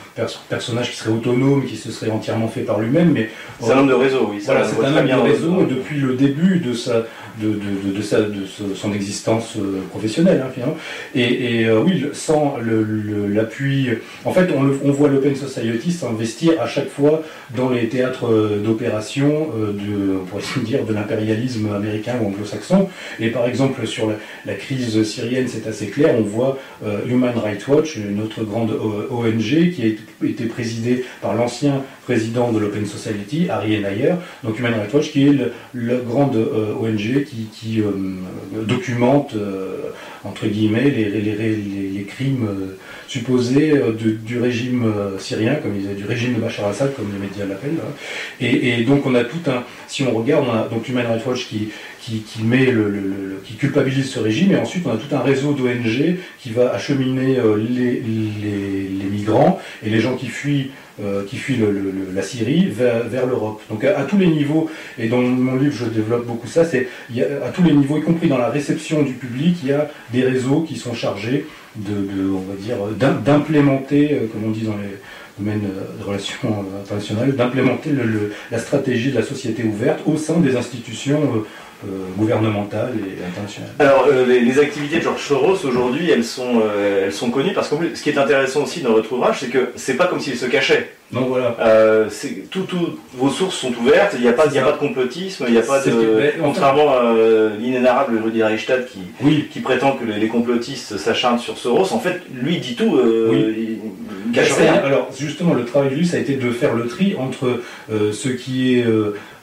personnage 0.49 0.93
qui 0.93 0.97
serait 0.97 1.11
autonome, 1.11 1.65
qui 1.65 1.77
se 1.77 1.91
serait 1.91 2.11
entièrement 2.11 2.47
fait 2.47 2.61
par 2.61 2.79
lui-même. 2.79 3.11
mais 3.13 3.29
C'est 3.61 3.73
un 3.73 3.79
homme 3.79 3.89
de 3.89 3.95
réseau, 3.95 4.29
oui. 4.31 4.41
Voilà, 4.45 4.65
c'est 4.65 4.85
un 4.85 4.97
homme 4.97 5.07
de 5.07 5.31
réseau, 5.31 5.65
depuis 5.65 5.99
le 5.99 6.15
début 6.15 6.61
de 6.61 6.75
sa, 6.75 7.05
de, 7.41 8.75
son 8.75 8.93
existence 8.93 9.57
professionnelle, 9.91 10.43
hein, 10.45 10.51
finalement. 10.53 10.77
Et, 11.15 11.69
oui, 11.71 12.07
sans 12.13 12.57
l'appui... 13.29 13.89
en 14.25 14.33
fait, 14.33 14.49
on, 14.55 14.93
voit 14.93 15.09
l'Open 15.09 15.35
Society 15.35 15.93
s'investir 15.93 16.61
à 16.61 16.67
chaque 16.67 16.89
fois 16.89 17.23
dans 17.55 17.71
les 17.71 17.89
théâtres 17.89 18.59
d'opération, 18.65 19.49
de, 19.57 20.83
de 20.87 20.93
l'impérialisme 20.93 21.73
américain 21.75 22.15
ou 22.23 22.29
anglo-saxon, 22.29 22.89
et 23.21 23.31
par 23.31 23.47
exemple, 23.47 23.87
sur 23.87 24.13
la, 24.45 24.55
crise 24.55 25.03
syrienne, 25.03 25.47
c'est 25.49 25.67
assez 25.67 25.89
clair. 25.89 26.15
On 26.19 26.23
voit 26.23 26.59
euh, 26.85 26.99
Human 27.07 27.37
Rights 27.37 27.67
Watch, 27.69 27.97
une 27.97 28.21
autre 28.23 28.43
grande 28.45 28.73
ONG 29.11 29.71
qui 29.71 29.83
a 29.83 29.87
été 30.25 30.47
présidée 30.47 31.05
par 31.21 31.35
l'ancien 31.35 31.83
président 32.05 32.53
de 32.53 32.59
l'Open 32.59 32.87
Society, 32.87 33.49
Harry 33.51 33.81
Nayer. 33.81 34.15
Donc 34.45 34.59
Human 34.59 34.75
Rights 34.75 34.95
Watch, 34.95 35.11
qui 35.13 35.27
est 35.27 35.33
la 35.75 35.97
grande 35.97 36.37
euh, 36.37 36.75
ONG 36.75 37.25
qui, 37.53 37.81
euh, 37.81 37.91
documente, 38.65 39.35
entre 40.25 40.47
guillemets, 40.47 40.91
les, 40.91 41.11
les 41.11 42.03
crimes 42.05 42.49
supposés 43.09 43.73
du 44.25 44.41
régime 44.41 44.93
syrien, 45.19 45.57
comme 45.57 45.77
ils 45.77 45.95
du 45.95 46.05
régime 46.05 46.35
de 46.35 46.41
Bachar 46.41 46.67
al-Assad, 46.67 46.95
comme 46.95 47.13
les 47.13 47.19
médias 47.19 47.47
l'appellent. 47.47 47.79
Hein. 47.81 47.93
Et, 48.41 48.81
et, 48.81 48.85
donc 48.85 49.07
on 49.07 49.15
a 49.15 49.25
tout 49.25 49.51
un, 49.51 49.63
si 49.89 50.03
on 50.03 50.13
regarde, 50.13 50.47
on 50.49 50.53
a 50.53 50.69
donc 50.69 50.89
Human 50.89 51.07
Rights 51.07 51.27
Watch 51.27 51.49
qui, 51.49 51.69
qui, 52.07 53.57
culpabilise 53.59 54.11
ce 54.11 54.21
régime, 54.21 54.53
et 54.53 54.57
ensuite 54.57 54.87
on 54.87 54.91
a 54.91 54.97
tout 54.97 55.15
un 55.15 55.21
réseau 55.21 55.53
d'ONG 55.53 56.17
qui 56.39 56.51
va 56.51 56.73
acheminer 56.73 57.39
euh, 57.39 57.57
les, 57.57 58.03
migrants 59.11 59.61
et 59.85 59.91
les 59.91 60.01
gens 60.01 60.15
qui 60.15 60.27
fuient, 60.27 60.71
euh, 61.03 61.25
qui 61.25 61.37
fuient 61.37 61.59
la 62.15 62.23
Syrie 62.23 62.69
vers, 62.71 63.27
l'Europe. 63.27 63.61
Donc 63.71 63.85
à, 63.85 64.05
tous 64.05 64.19
les 64.19 64.29
niveaux, 64.29 64.71
et 64.99 65.09
dans 65.09 65.21
mon 65.21 65.57
livre 65.57 65.75
je 65.75 65.87
développe 65.87 66.27
beaucoup 66.27 66.47
ça, 66.47 66.65
c'est 66.65 66.89
à 67.45 67.49
tous 67.49 67.63
les 67.63 67.73
niveaux, 67.73 67.99
y 67.99 68.03
compris 68.03 68.29
dans 68.29 68.39
la 68.39 68.51
réception 68.51 69.03
du 69.03 69.15
public, 69.15 69.57
il 69.63 69.71
y 69.71 69.73
a 69.73 69.91
des 70.13 70.23
réseaux 70.23 70.61
qui 70.61 70.77
sont 70.77 70.95
chargés 70.95 71.47
de, 71.77 72.31
on 72.31 72.41
va 72.41 72.55
dire, 72.59 72.77
d'implémenter, 73.25 74.13
euh, 74.13 74.27
comme 74.33 74.45
on 74.45 74.51
dit 74.51 74.63
dans 74.63 74.77
les 74.77 74.97
domaines 75.39 75.69
de 75.99 76.05
relations 76.05 76.65
internationales, 76.83 77.35
d'implémenter 77.37 77.91
la 78.51 78.59
stratégie 78.59 79.11
de 79.11 79.17
la 79.17 79.23
société 79.23 79.65
ouverte 79.65 80.01
au 80.07 80.17
sein 80.17 80.39
des 80.41 80.57
institutions 80.57 81.45
euh, 81.85 81.89
gouvernementales 82.17 82.95
et 82.97 83.23
internationales. 83.27 83.71
Alors, 83.79 84.07
euh, 84.11 84.25
les, 84.25 84.59
activités 84.59 84.97
de 84.97 85.03
George 85.03 85.21
Soros 85.21 85.67
aujourd'hui, 85.67 86.11
elles 86.11 86.25
sont, 86.25 86.63
euh, 86.65 87.05
elles 87.05 87.13
sont 87.13 87.31
connues 87.31 87.53
parce 87.53 87.69
que 87.69 87.95
ce 87.95 88.03
qui 88.03 88.09
est 88.09 88.17
intéressant 88.17 88.63
aussi 88.63 88.81
dans 88.81 88.93
votre 88.93 89.13
ouvrage, 89.13 89.41
c'est 89.41 89.49
que 89.49 89.73
c'est 89.77 89.95
pas 89.95 90.07
comme 90.07 90.19
s'il 90.19 90.37
se 90.37 90.47
cachait. 90.47 90.93
Donc 91.13 91.29
voilà. 91.29 91.55
tout, 92.51 92.67
vos 93.15 93.29
sources 93.29 93.57
sont 93.57 93.73
ouvertes, 93.79 94.15
il 94.15 94.23
n'y 94.23 94.29
a, 94.29 94.33
pas, 94.33 94.49
a 94.49 94.63
pas 94.63 94.73
de 94.73 94.79
complotisme, 94.79 95.45
il 95.47 95.53
n'y 95.53 95.59
a 95.59 95.63
pas 95.63 95.81
de. 95.81 96.33
contrairement 96.41 96.91
à 96.91 97.13
l'inénarrable 97.61 98.21
Rudy 98.25 98.43
Reichstadt 98.43 98.89
qui, 98.89 99.45
qui 99.45 99.61
prétend 99.61 99.93
que 99.93 100.05
les, 100.05 100.29
complotistes 100.29 100.97
s'acharnent 100.97 101.39
sur 101.39 101.59
Soros, 101.59 101.93
en 101.93 102.01
fait, 102.01 102.23
lui 102.33 102.59
dit 102.59 102.75
tout. 102.75 102.99
oui. 103.31 103.79
il 104.26 104.26
Alors, 104.85 105.11
justement, 105.19 105.55
le 105.55 105.65
travail 105.65 105.91
de 105.91 105.95
lui, 105.97 106.07
ça 106.07 106.17
a 106.17 106.21
été 106.21 106.37
de 106.37 106.51
faire 106.51 106.75
le 106.75 106.87
tri 106.87 107.17
entre 107.19 107.61
ce 107.89 108.29
qui 108.29 108.79
est 108.79 108.85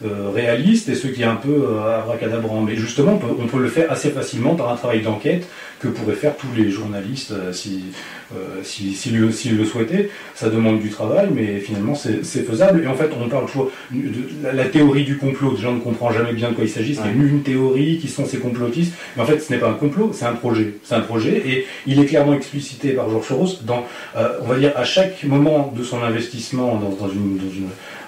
euh, 0.06 0.32
réaliste 0.34 0.90
et 0.90 0.96
ce 0.96 1.08
qui 1.08 1.22
est 1.22 1.26
un 1.26 1.36
peu 1.36 1.66
euh, 1.66 2.00
abracadabrant. 2.00 2.60
Mais 2.62 2.76
justement, 2.76 3.18
on 3.40 3.46
peut, 3.48 3.60
le 3.60 3.70
faire 3.70 3.90
assez 3.90 4.10
facilement 4.10 4.54
par 4.54 4.70
un 4.70 4.76
travail 4.76 5.02
d'enquête 5.02 5.48
que 5.84 5.90
pourraient 5.90 6.16
faire 6.16 6.38
tous 6.38 6.48
les 6.56 6.72
journalistes 6.72 7.32
euh, 7.32 7.52
si, 7.52 8.94
s'ils 8.94 9.20
le, 9.20 9.66
souhaitaient. 9.66 10.10
Ça 10.34 10.50
demande 10.50 10.80
du 10.80 10.90
travail, 10.90 11.28
mais 11.34 11.60
finalement 11.60 11.94
c'est 11.94 12.24
faisable. 12.24 12.84
Et 12.84 12.88
en 12.88 12.96
fait, 12.96 13.10
on 13.20 13.28
parle 13.28 13.46
toujours 13.48 13.70
de 13.92 14.02
la, 14.44 14.66
théorie 14.66 15.04
du 15.04 15.18
complot. 15.18 15.54
Les 15.56 15.62
gens 15.62 15.74
ne 15.74 15.82
comprennent 15.82 16.14
jamais 16.14 16.34
bien 16.34 16.50
de 16.50 16.56
quoi 16.56 16.64
il 16.64 16.70
s'agit. 16.70 16.96
C'est 16.96 17.14
une 17.14 17.44
théorie 17.44 17.98
qui 18.00 18.08
sont 18.08 18.26
ces 18.26 18.38
complotistes. 18.38 18.94
Mais 19.16 19.24
en 19.24 19.26
fait, 19.26 19.40
ce 19.40 19.52
n'est 19.52 19.60
pas 19.60 19.70
un 19.70 19.74
complot, 19.74 20.12
c'est 20.14 20.26
un 20.26 20.34
projet. 20.34 20.76
C'est 20.84 20.96
un 20.96 21.02
projet 21.02 21.44
et 21.46 21.66
il 21.86 22.00
est 22.00 22.06
clairement 22.06 22.34
explicité 22.34 22.92
par 22.94 23.10
Georges 23.10 23.28
Soros 23.28 23.60
dans, 23.64 23.86
on 24.16 24.48
va 24.48 24.58
dire, 24.58 24.72
à 24.76 24.86
chaque 24.86 25.24
moment 25.26 25.74
de 25.76 25.84
son 25.84 26.02
investissement 26.02 26.78
dans, 26.78 27.10
une, 27.10 27.40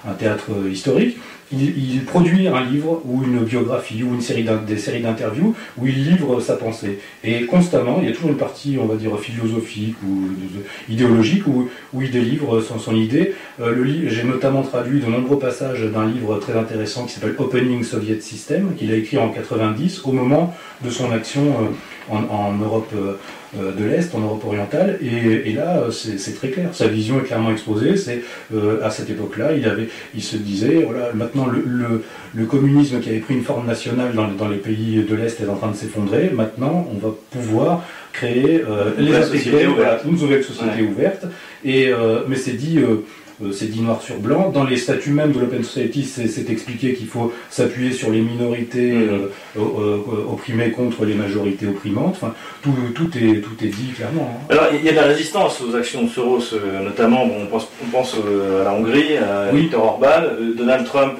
un 0.08 0.14
théâtre 0.14 0.50
historique 0.70 1.18
il, 1.52 2.04
produit 2.04 2.48
un 2.48 2.64
livre 2.64 3.02
ou 3.04 3.22
une 3.22 3.40
biographie 3.40 4.02
ou 4.02 4.14
une 4.14 4.20
série 4.20 4.46
des 4.66 4.78
séries 4.78 5.02
d'interviews 5.02 5.54
où 5.78 5.86
il 5.86 6.04
livre 6.04 6.40
sa 6.40 6.56
pensée. 6.56 6.98
Et 7.24 7.46
constamment, 7.46 7.98
il 8.00 8.08
y 8.08 8.10
a 8.10 8.14
toujours 8.14 8.30
une 8.30 8.36
partie, 8.36 8.78
on 8.80 8.86
va 8.86 8.96
dire, 8.96 9.18
philosophique 9.18 9.96
ou 10.06 10.28
idéologique 10.88 11.46
où, 11.46 11.68
il 12.00 12.10
délivre 12.10 12.60
son, 12.60 12.78
son 12.78 12.94
idée. 12.94 13.34
Euh, 13.60 13.84
J'ai 14.06 14.24
notamment 14.24 14.62
traduit 14.62 15.00
de 15.00 15.06
nombreux 15.06 15.38
passages 15.38 15.82
d'un 15.82 16.06
livre 16.06 16.38
très 16.38 16.56
intéressant 16.56 17.06
qui 17.06 17.12
s'appelle 17.12 17.34
Opening 17.38 17.82
Soviet 17.82 18.20
System, 18.20 18.74
qu'il 18.76 18.92
a 18.92 18.96
écrit 18.96 19.18
en 19.18 19.30
90 19.30 20.02
au 20.04 20.12
moment 20.12 20.54
de 20.84 20.90
son 20.90 21.10
action 21.12 21.42
euh, 21.42 22.14
en, 22.14 22.52
Europe 22.54 22.90
euh, 22.94 23.18
de 23.54 23.84
l'Est, 23.84 24.14
en 24.14 24.20
Europe 24.20 24.44
orientale, 24.44 24.98
et, 25.02 25.52
là 25.52 25.84
c'est 25.90 26.34
très 26.34 26.48
clair, 26.48 26.70
sa 26.72 26.88
vision 26.88 27.20
est 27.20 27.24
clairement 27.24 27.50
exposée, 27.50 27.96
c'est 27.96 28.22
euh, 28.54 28.80
à 28.82 28.90
cette 28.90 29.08
époque-là, 29.10 29.52
il, 29.52 29.64
avait, 29.66 29.88
il 30.14 30.22
se 30.22 30.36
disait, 30.36 30.82
voilà, 30.84 31.12
maintenant 31.14 31.46
le, 31.46 32.44
communisme 32.46 33.00
qui 33.00 33.10
avait 33.10 33.18
pris 33.18 33.34
une 33.34 33.44
forme 33.44 33.66
nationale 33.66 34.14
dans, 34.14 34.48
les 34.48 34.58
pays 34.58 35.04
de 35.08 35.14
l'Est 35.14 35.40
est 35.40 35.48
en 35.48 35.56
train 35.56 35.70
de 35.70 35.76
s'effondrer, 35.76 36.30
maintenant 36.30 36.86
on 36.92 36.98
va 36.98 37.14
pouvoir 37.30 37.84
créer 38.12 38.62
euh, 38.68 38.92
une, 38.98 39.06
nouvelle 39.06 39.24
société 40.44 40.82
ouverte, 40.82 41.26
et, 41.64 41.90
mais 42.28 42.36
c'est 42.36 42.52
dit 42.52 42.78
euh, 42.78 43.04
c'est 43.52 43.70
dit 43.70 43.82
noir 43.82 44.02
sur 44.02 44.16
blanc. 44.16 44.50
Dans 44.50 44.64
les 44.64 44.76
statuts 44.76 45.10
même 45.10 45.32
de 45.32 45.40
l'Open 45.40 45.62
Society, 45.62 46.04
c'est 46.04 46.50
expliqué 46.50 46.94
qu'il 46.94 47.06
faut 47.06 47.32
s'appuyer 47.50 47.92
sur 47.92 48.10
les 48.10 48.20
minorités 48.20 48.92
mm-hmm. 48.92 49.58
euh, 49.58 49.58
euh, 49.58 50.32
opprimées 50.32 50.70
contre 50.70 51.04
les 51.04 51.14
majorités 51.14 51.66
opprimantes. 51.66 52.16
Enfin, 52.16 52.34
tout, 52.62 52.74
tout, 52.94 53.10
est, 53.16 53.40
tout 53.40 53.56
est 53.62 53.68
dit 53.68 53.92
clairement. 53.94 54.30
Hein. 54.34 54.46
Alors, 54.50 54.66
il 54.72 54.84
y 54.84 54.88
a 54.88 54.92
de 54.92 54.96
la 54.96 55.04
résistance 55.04 55.60
aux 55.60 55.74
actions 55.74 56.04
de 56.04 56.08
Soros, 56.08 56.54
notamment, 56.82 57.24
on 57.24 57.46
pense, 57.46 57.68
on 57.84 57.90
pense 57.90 58.14
à 58.14 58.64
la 58.64 58.72
Hongrie, 58.72 59.16
à 59.16 59.50
Viktor 59.52 59.84
Orban. 59.84 60.22
Donald 60.56 60.86
Trump 60.86 61.14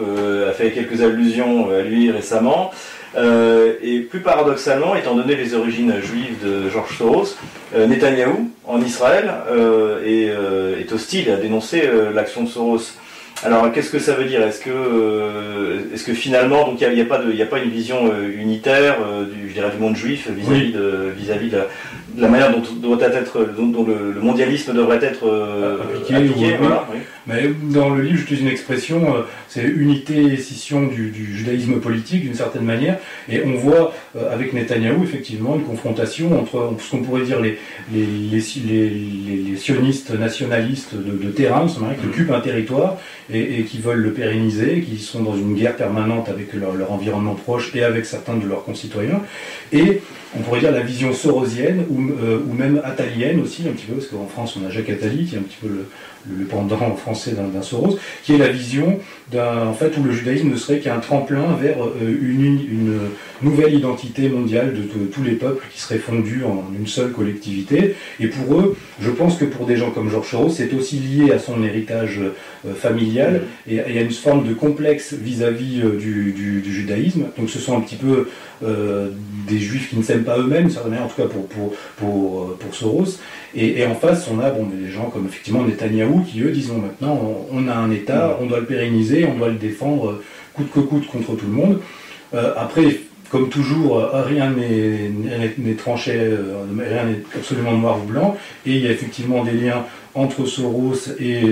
a 0.48 0.52
fait 0.52 0.72
quelques 0.72 1.02
allusions 1.02 1.70
à 1.70 1.82
lui 1.82 2.10
récemment. 2.10 2.70
Euh, 3.16 3.74
et 3.82 4.00
plus 4.00 4.20
paradoxalement, 4.20 4.94
étant 4.94 5.14
donné 5.14 5.36
les 5.36 5.54
origines 5.54 5.94
juives 6.02 6.36
de 6.44 6.68
George 6.68 6.96
Soros, 6.98 7.36
euh, 7.74 7.86
Netanyahou, 7.86 8.50
en 8.66 8.80
Israël, 8.80 9.32
euh, 9.50 10.76
est, 10.78 10.92
hostile 10.92 11.28
et 11.28 11.32
a 11.32 11.36
dénoncé 11.36 11.88
l'action 12.14 12.44
de 12.44 12.48
Soros. 12.48 12.80
Alors, 13.44 13.70
qu'est-ce 13.70 13.90
que 13.90 13.98
ça 13.98 14.14
veut 14.14 14.24
dire? 14.24 14.42
Est-ce 14.42 14.60
que, 14.60 14.70
euh, 14.70 15.80
est-ce 15.92 16.04
que 16.04 16.14
finalement, 16.14 16.66
donc 16.66 16.80
il 16.80 16.88
n'y 16.88 17.00
a, 17.00 17.04
a 17.04 17.46
pas 17.46 17.58
une 17.58 17.70
vision 17.70 18.10
euh, 18.10 18.30
unitaire 18.34 18.96
euh, 19.06 19.24
du, 19.24 19.48
je 19.48 19.52
dirais, 19.52 19.70
du 19.70 19.76
monde 19.76 19.94
juif 19.94 20.28
vis-à-vis 20.30 20.72
de, 20.72 21.12
vis-à-vis 21.14 21.50
de, 21.50 21.60
la, 22.16 22.28
manière 22.28 22.52
dont, 22.52 22.62
doit 22.96 23.00
être, 23.00 23.48
dont, 23.56 23.84
le, 23.84 24.20
mondialisme 24.20 24.74
devrait 24.74 25.02
être 25.02 25.26
appliqué, 26.14 26.56
Mais 27.26 27.50
dans 27.70 27.90
le 27.90 28.02
livre, 28.02 28.18
j'utilise 28.18 28.42
une 28.42 28.48
expression, 28.48 29.24
c'est 29.48 29.62
unité 29.62 30.32
et 30.32 30.36
scission 30.36 30.86
du, 30.86 31.12
judaïsme 31.36 31.80
politique 31.80 32.22
d'une 32.22 32.34
certaine 32.34 32.64
manière, 32.64 32.98
et 33.28 33.42
on 33.44 33.54
voit 33.56 33.92
avec 34.30 34.52
Netanyahou 34.52 35.04
effectivement 35.04 35.56
une 35.56 35.64
confrontation 35.64 36.38
entre 36.38 36.74
ce 36.78 36.90
qu'on 36.90 37.02
pourrait 37.02 37.24
dire 37.24 37.40
les 37.40 37.58
les, 37.92 38.88
les, 38.90 39.56
sionistes 39.56 40.10
nationalistes 40.18 40.94
de, 40.94 41.30
terrain, 41.30 41.66
qui 41.66 41.80
mmh. 41.80 42.08
occupent 42.08 42.30
un 42.30 42.40
territoire 42.40 42.98
et, 43.32 43.64
qui 43.64 43.78
veulent 43.78 44.02
le 44.02 44.12
pérenniser, 44.12 44.80
qui 44.80 44.98
sont 44.98 45.22
dans 45.22 45.36
une 45.36 45.54
guerre 45.54 45.76
permanente 45.76 46.28
avec 46.28 46.52
leur, 46.54 46.90
environnement 46.90 47.34
proche 47.34 47.74
et 47.74 47.82
avec 47.82 48.06
certains 48.06 48.36
de 48.36 48.46
leurs 48.46 48.64
concitoyens, 48.64 49.20
et 49.72 50.02
on 50.36 50.42
pourrait 50.42 50.60
dire 50.60 50.72
la 50.72 50.80
vision 50.80 51.12
sorosienne 51.12 51.84
ou, 52.06 52.24
euh, 52.24 52.38
ou 52.48 52.52
même 52.54 52.80
attalienne 52.84 53.40
aussi, 53.40 53.68
un 53.68 53.72
petit 53.72 53.86
peu, 53.86 53.94
parce 53.94 54.06
qu'en 54.06 54.26
France 54.26 54.58
on 54.60 54.66
a 54.66 54.70
Jacques 54.70 54.90
Attali, 54.90 55.24
qui 55.24 55.34
est 55.34 55.38
un 55.38 55.42
petit 55.42 55.58
peu 55.60 55.68
le, 55.68 55.86
le 56.28 56.44
pendant 56.44 56.76
français 56.96 57.32
d'un 57.32 57.62
Soros, 57.62 57.98
qui 58.22 58.34
est 58.34 58.38
la 58.38 58.48
vision 58.48 58.98
d'un, 59.30 59.66
en 59.66 59.72
fait, 59.72 59.96
où 59.96 60.02
le 60.02 60.12
judaïsme 60.12 60.50
ne 60.50 60.56
serait 60.56 60.78
qu'un 60.78 60.98
tremplin 60.98 61.56
vers 61.60 61.82
euh, 61.82 62.18
une, 62.20 62.44
une, 62.44 62.98
nouvelle 63.42 63.74
identité 63.74 64.30
mondiale 64.30 64.72
de, 64.74 65.04
tous 65.04 65.22
les 65.22 65.32
peuples 65.32 65.66
qui 65.70 65.78
seraient 65.78 65.98
fondus 65.98 66.42
en 66.44 66.64
une 66.74 66.86
seule 66.86 67.12
collectivité. 67.12 67.94
Et 68.18 68.28
pour 68.28 68.58
eux, 68.58 68.76
je 68.98 69.10
pense 69.10 69.36
que 69.36 69.44
pour 69.44 69.66
des 69.66 69.76
gens 69.76 69.90
comme 69.90 70.10
Georges 70.10 70.30
Soros, 70.30 70.48
c'est 70.48 70.72
aussi 70.72 70.98
lié 70.98 71.32
à 71.32 71.38
son 71.38 71.62
héritage 71.62 72.18
euh, 72.66 72.74
familial 72.74 73.42
et, 73.68 73.74
y 73.74 73.80
a 73.80 74.00
une 74.00 74.10
forme 74.10 74.48
de 74.48 74.54
complexe 74.54 75.12
vis-à-vis 75.12 75.82
euh, 75.82 75.98
du, 75.98 76.32
du, 76.32 76.72
judaïsme. 76.72 77.26
Donc 77.38 77.50
ce 77.50 77.58
sont 77.58 77.76
un 77.76 77.80
petit 77.80 77.96
peu 77.96 78.28
des 78.62 79.58
juifs 79.58 79.90
qui 79.90 79.96
ne 79.98 80.02
s'aiment 80.02 80.24
pas 80.24 80.38
eux-mêmes, 80.38 80.66
en 80.66 81.08
tout 81.08 81.22
cas 81.22 81.28
pour, 81.28 81.46
pour, 81.46 81.74
pour, 81.96 82.56
pour 82.56 82.74
Soros. 82.74 83.18
Et, 83.54 83.86
en 83.86 83.94
face, 83.94 84.28
on 84.30 84.40
a 84.40 84.50
des 84.50 84.90
gens 84.90 85.10
comme 85.10 85.26
effectivement 85.26 85.62
Netanyahou 85.62 86.22
qui, 86.22 86.40
eux, 86.42 86.50
disons 86.50 86.78
maintenant, 86.78 87.20
on, 87.50 87.68
a 87.68 87.74
un 87.74 87.90
État, 87.90 88.38
on 88.40 88.46
doit 88.46 88.60
le 88.60 88.66
pérenniser, 88.66 89.24
on 89.24 89.38
doit 89.38 89.48
le 89.48 89.54
défendre 89.54 90.20
coûte 90.56 90.70
que 90.72 90.80
coûte 90.80 91.06
contre 91.06 91.36
tout 91.36 91.46
le 91.46 91.52
monde. 91.52 91.80
Euh, 92.34 92.52
après, 92.56 93.00
comme 93.36 93.50
toujours, 93.50 93.98
euh, 93.98 94.22
rien 94.22 94.50
n'est 94.50 95.74
tranché, 95.74 96.12
euh, 96.16 96.64
rien 96.78 97.04
n'est 97.04 97.20
absolument 97.34 97.72
noir 97.72 97.98
ou 98.02 98.06
blanc, 98.06 98.36
et 98.64 98.72
il 98.72 98.82
y 98.82 98.88
a 98.88 98.90
effectivement 98.90 99.44
des 99.44 99.52
liens 99.52 99.84
entre 100.14 100.46
Soros 100.46 101.10
et, 101.20 101.42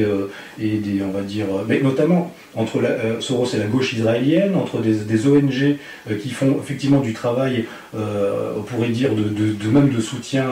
et 0.59 0.77
des, 0.79 1.03
on 1.03 1.11
va 1.11 1.21
dire, 1.21 1.45
mais 1.69 1.81
notamment 1.83 2.33
entre 2.55 2.81
la, 2.81 3.21
Soros 3.21 3.55
et 3.55 3.59
la 3.59 3.67
gauche 3.67 3.93
israélienne, 3.93 4.55
entre 4.55 4.79
des, 4.81 5.27
ONG 5.27 5.77
qui 6.23 6.31
font 6.31 6.57
effectivement 6.63 7.01
du 7.01 7.13
travail, 7.13 7.67
on 7.93 8.63
pourrait 8.63 8.89
dire, 8.89 9.11
de, 9.15 9.69
même 9.69 9.91
de 9.91 10.01
soutien 10.01 10.47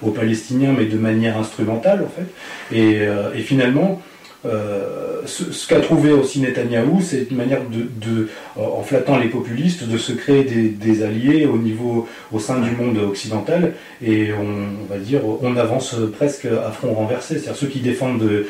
aux 0.00 0.10
Palestiniens, 0.10 0.72
mais 0.72 0.86
de 0.86 0.96
manière 0.96 1.36
instrumentale 1.36 2.02
en 2.02 2.08
fait. 2.08 2.74
Et 2.74 3.42
finalement, 3.42 4.00
euh, 4.46 5.20
ce, 5.26 5.68
qu'a 5.68 5.80
trouvé 5.80 6.12
aussi 6.12 6.40
Netanyahou, 6.40 7.00
c'est 7.02 7.26
une 7.30 7.36
manière 7.36 7.60
de, 7.68 8.28
en 8.56 8.82
flattant 8.82 9.18
les 9.18 9.28
populistes, 9.28 9.86
de 9.86 9.98
se 9.98 10.12
créer 10.12 10.44
des, 10.44 11.02
alliés 11.02 11.46
au 11.46 11.58
niveau, 11.58 12.08
au 12.32 12.38
sein 12.38 12.58
du 12.60 12.70
monde 12.70 12.96
occidental, 12.98 13.74
et 14.02 14.32
on, 14.32 14.86
va 14.88 14.98
dire, 14.98 15.20
on 15.42 15.56
avance 15.56 15.94
presque 16.16 16.46
à 16.46 16.70
front 16.70 16.94
renversé. 16.94 17.34
C'est-à-dire 17.34 17.56
ceux 17.56 17.66
qui 17.66 17.80
défendent 17.80 18.22
euh, 18.22 18.46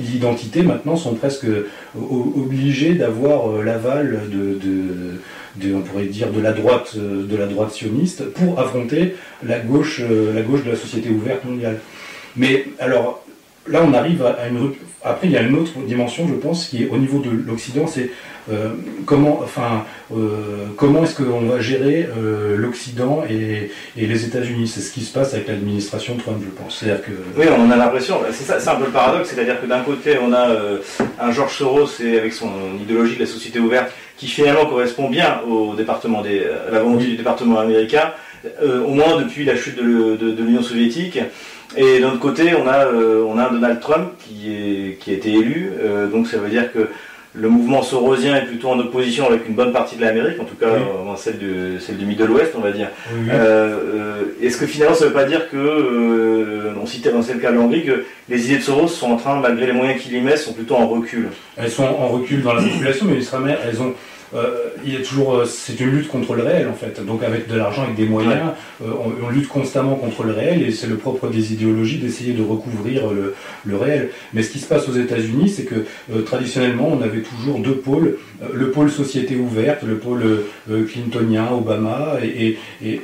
l'identité 0.00 0.62
maintenant 0.62 0.96
sont 0.96 1.14
presque 1.14 1.46
obligés 1.96 2.94
d'avoir 2.94 3.50
euh, 3.50 3.62
l'aval 3.64 4.20
de, 4.30 5.74
on 5.74 5.80
pourrait 5.80 6.04
dire 6.04 6.30
de 6.30 6.40
la 6.40 6.52
droite, 6.52 6.96
de 6.96 7.36
la 7.36 7.46
droite 7.46 7.72
sioniste, 7.72 8.30
pour 8.32 8.60
affronter 8.60 9.16
la 9.42 9.58
gauche, 9.58 10.00
la 10.34 10.42
gauche 10.42 10.62
de 10.64 10.70
la 10.70 10.76
société 10.76 11.08
ouverte 11.08 11.44
mondiale. 11.44 11.78
Mais 12.36 12.66
alors 12.78 13.25
là, 13.68 13.82
on 13.86 13.92
arrive 13.92 14.24
à 14.24 14.48
une 14.48 14.72
après, 15.06 15.28
il 15.28 15.32
y 15.32 15.36
a 15.36 15.42
une 15.42 15.56
autre 15.56 15.72
dimension, 15.86 16.26
je 16.26 16.34
pense, 16.34 16.66
qui 16.66 16.82
est 16.82 16.88
au 16.88 16.96
niveau 16.96 17.20
de 17.20 17.30
l'Occident, 17.30 17.86
c'est 17.86 18.10
euh, 18.50 18.70
comment, 19.04 19.40
enfin, 19.42 19.84
euh, 20.12 20.66
comment 20.76 21.04
est-ce 21.04 21.14
qu'on 21.14 21.42
va 21.42 21.60
gérer 21.60 22.08
euh, 22.18 22.56
l'Occident 22.56 23.22
et, 23.28 23.70
les 23.96 24.24
États-Unis? 24.24 24.66
C'est 24.66 24.80
ce 24.80 24.92
qui 24.92 25.02
se 25.02 25.12
passe 25.12 25.34
avec 25.34 25.46
l'administration 25.46 26.16
Trump, 26.16 26.38
je 26.42 26.50
pense. 26.50 26.78
C'est-à-dire 26.78 27.04
que 27.04 27.12
oui, 27.36 27.46
on 27.56 27.70
a 27.70 27.76
l'impression. 27.76 28.18
C'est 28.32 28.44
ça, 28.44 28.58
c'est 28.58 28.68
un 28.68 28.74
peu 28.74 28.86
le 28.86 28.90
paradoxe, 28.90 29.30
c'est-à-dire 29.32 29.60
que 29.60 29.66
d'un 29.66 29.80
côté, 29.80 30.16
on 30.20 30.32
a 30.32 30.48
un 31.20 31.30
George 31.30 31.56
Soros 31.56 32.00
et 32.00 32.18
avec 32.18 32.32
son 32.32 32.50
idéologie 32.80 33.14
de 33.14 33.20
la 33.20 33.26
société 33.26 33.60
ouverte, 33.60 33.92
qui 34.16 34.26
finalement 34.26 34.66
correspond 34.66 35.08
bien 35.08 35.40
au 35.48 35.74
département 35.74 36.20
des, 36.22 36.42
à 36.68 36.72
la 36.72 36.80
volonté 36.80 37.04
du 37.04 37.16
département 37.16 37.60
américain, 37.60 38.12
au 38.62 38.92
moins 38.92 39.20
depuis 39.20 39.44
la 39.44 39.56
chute 39.56 39.76
de 39.76 40.42
l'Union 40.42 40.62
soviétique. 40.62 41.18
Et 41.76 42.00
d'un 42.00 42.08
autre 42.08 42.20
côté, 42.20 42.54
on 42.54 42.66
a, 42.68 42.86
euh, 42.86 43.24
on 43.26 43.38
a 43.38 43.48
un 43.48 43.52
Donald 43.52 43.80
Trump 43.80 44.10
qui, 44.18 44.52
est, 44.52 44.98
qui 44.98 45.10
a 45.10 45.14
été 45.14 45.32
élu, 45.32 45.72
euh, 45.80 46.06
donc 46.06 46.26
ça 46.26 46.38
veut 46.38 46.48
dire 46.48 46.72
que 46.72 46.88
le 47.34 47.48
mouvement 47.50 47.82
sorosien 47.82 48.34
est 48.36 48.46
plutôt 48.46 48.70
en 48.70 48.78
opposition 48.78 49.26
avec 49.26 49.46
une 49.46 49.54
bonne 49.54 49.72
partie 49.72 49.96
de 49.96 50.00
l'Amérique, 50.00 50.40
en 50.40 50.44
tout 50.44 50.54
cas 50.54 50.68
celle, 51.16 51.36
du, 51.36 51.78
celle 51.80 51.98
du 51.98 52.06
Middle 52.06 52.30
West, 52.30 52.52
on 52.56 52.60
va 52.60 52.70
dire. 52.70 52.88
Euh, 53.30 54.22
est-ce 54.40 54.56
que 54.56 54.66
finalement 54.66 54.94
ça 54.94 55.04
ne 55.04 55.10
veut 55.10 55.14
pas 55.14 55.24
dire 55.24 55.50
que, 55.50 56.72
on 56.80 56.86
citait 56.86 57.10
dans 57.10 57.18
le 57.18 57.38
cas 57.38 57.50
de 57.50 57.56
l'Hongrie, 57.56 57.84
que 57.84 58.04
les 58.30 58.46
idées 58.46 58.56
de 58.56 58.62
Soros 58.62 58.88
sont 58.88 59.10
en 59.10 59.16
train, 59.16 59.38
malgré 59.38 59.66
les 59.66 59.72
moyens 59.72 60.00
qu'il 60.00 60.14
y 60.14 60.20
met, 60.20 60.36
sont 60.36 60.54
plutôt 60.54 60.76
en 60.76 60.88
recul? 60.88 61.28
Elles 61.58 61.70
sont 61.70 61.84
en 61.84 62.08
recul 62.08 62.42
dans 62.42 62.54
la 62.54 62.62
population, 62.62 63.06
mais 63.06 63.18
elles 63.68 63.82
ont 63.82 63.92
euh, 64.34 64.70
il 64.84 64.94
est 64.94 65.02
toujours, 65.02 65.36
euh, 65.36 65.44
c'est 65.44 65.78
une 65.80 65.90
lutte 65.90 66.08
contre 66.08 66.34
le 66.34 66.42
réel 66.42 66.68
en 66.68 66.74
fait. 66.74 67.04
Donc 67.04 67.22
avec 67.22 67.48
de 67.48 67.56
l'argent, 67.56 67.82
avec 67.82 67.94
des 67.94 68.06
moyens, 68.06 68.52
euh, 68.82 68.90
on, 69.22 69.28
lutte 69.28 69.48
constamment 69.48 69.96
contre 69.96 70.24
le 70.24 70.32
réel 70.32 70.62
et 70.62 70.70
c'est 70.70 70.86
le 70.86 70.96
propre 70.96 71.28
des 71.28 71.52
idéologies 71.52 71.98
d'essayer 71.98 72.32
de 72.32 72.42
recouvrir 72.42 73.10
le, 73.10 73.76
réel. 73.76 74.10
Mais 74.32 74.42
ce 74.42 74.50
qui 74.50 74.58
se 74.58 74.66
passe 74.66 74.88
aux 74.88 74.94
États-Unis, 74.94 75.48
c'est 75.48 75.64
que 75.64 75.84
traditionnellement, 76.24 76.88
on 76.88 77.02
avait 77.02 77.20
toujours 77.20 77.58
deux 77.58 77.76
pôles 77.76 78.16
le 78.52 78.70
pôle 78.70 78.90
société 78.90 79.36
ouverte, 79.36 79.82
le 79.82 79.96
pôle 79.96 80.22
clintonien, 80.88 81.48
Obama 81.52 82.16
et, 82.22 82.56
et, 82.84 83.00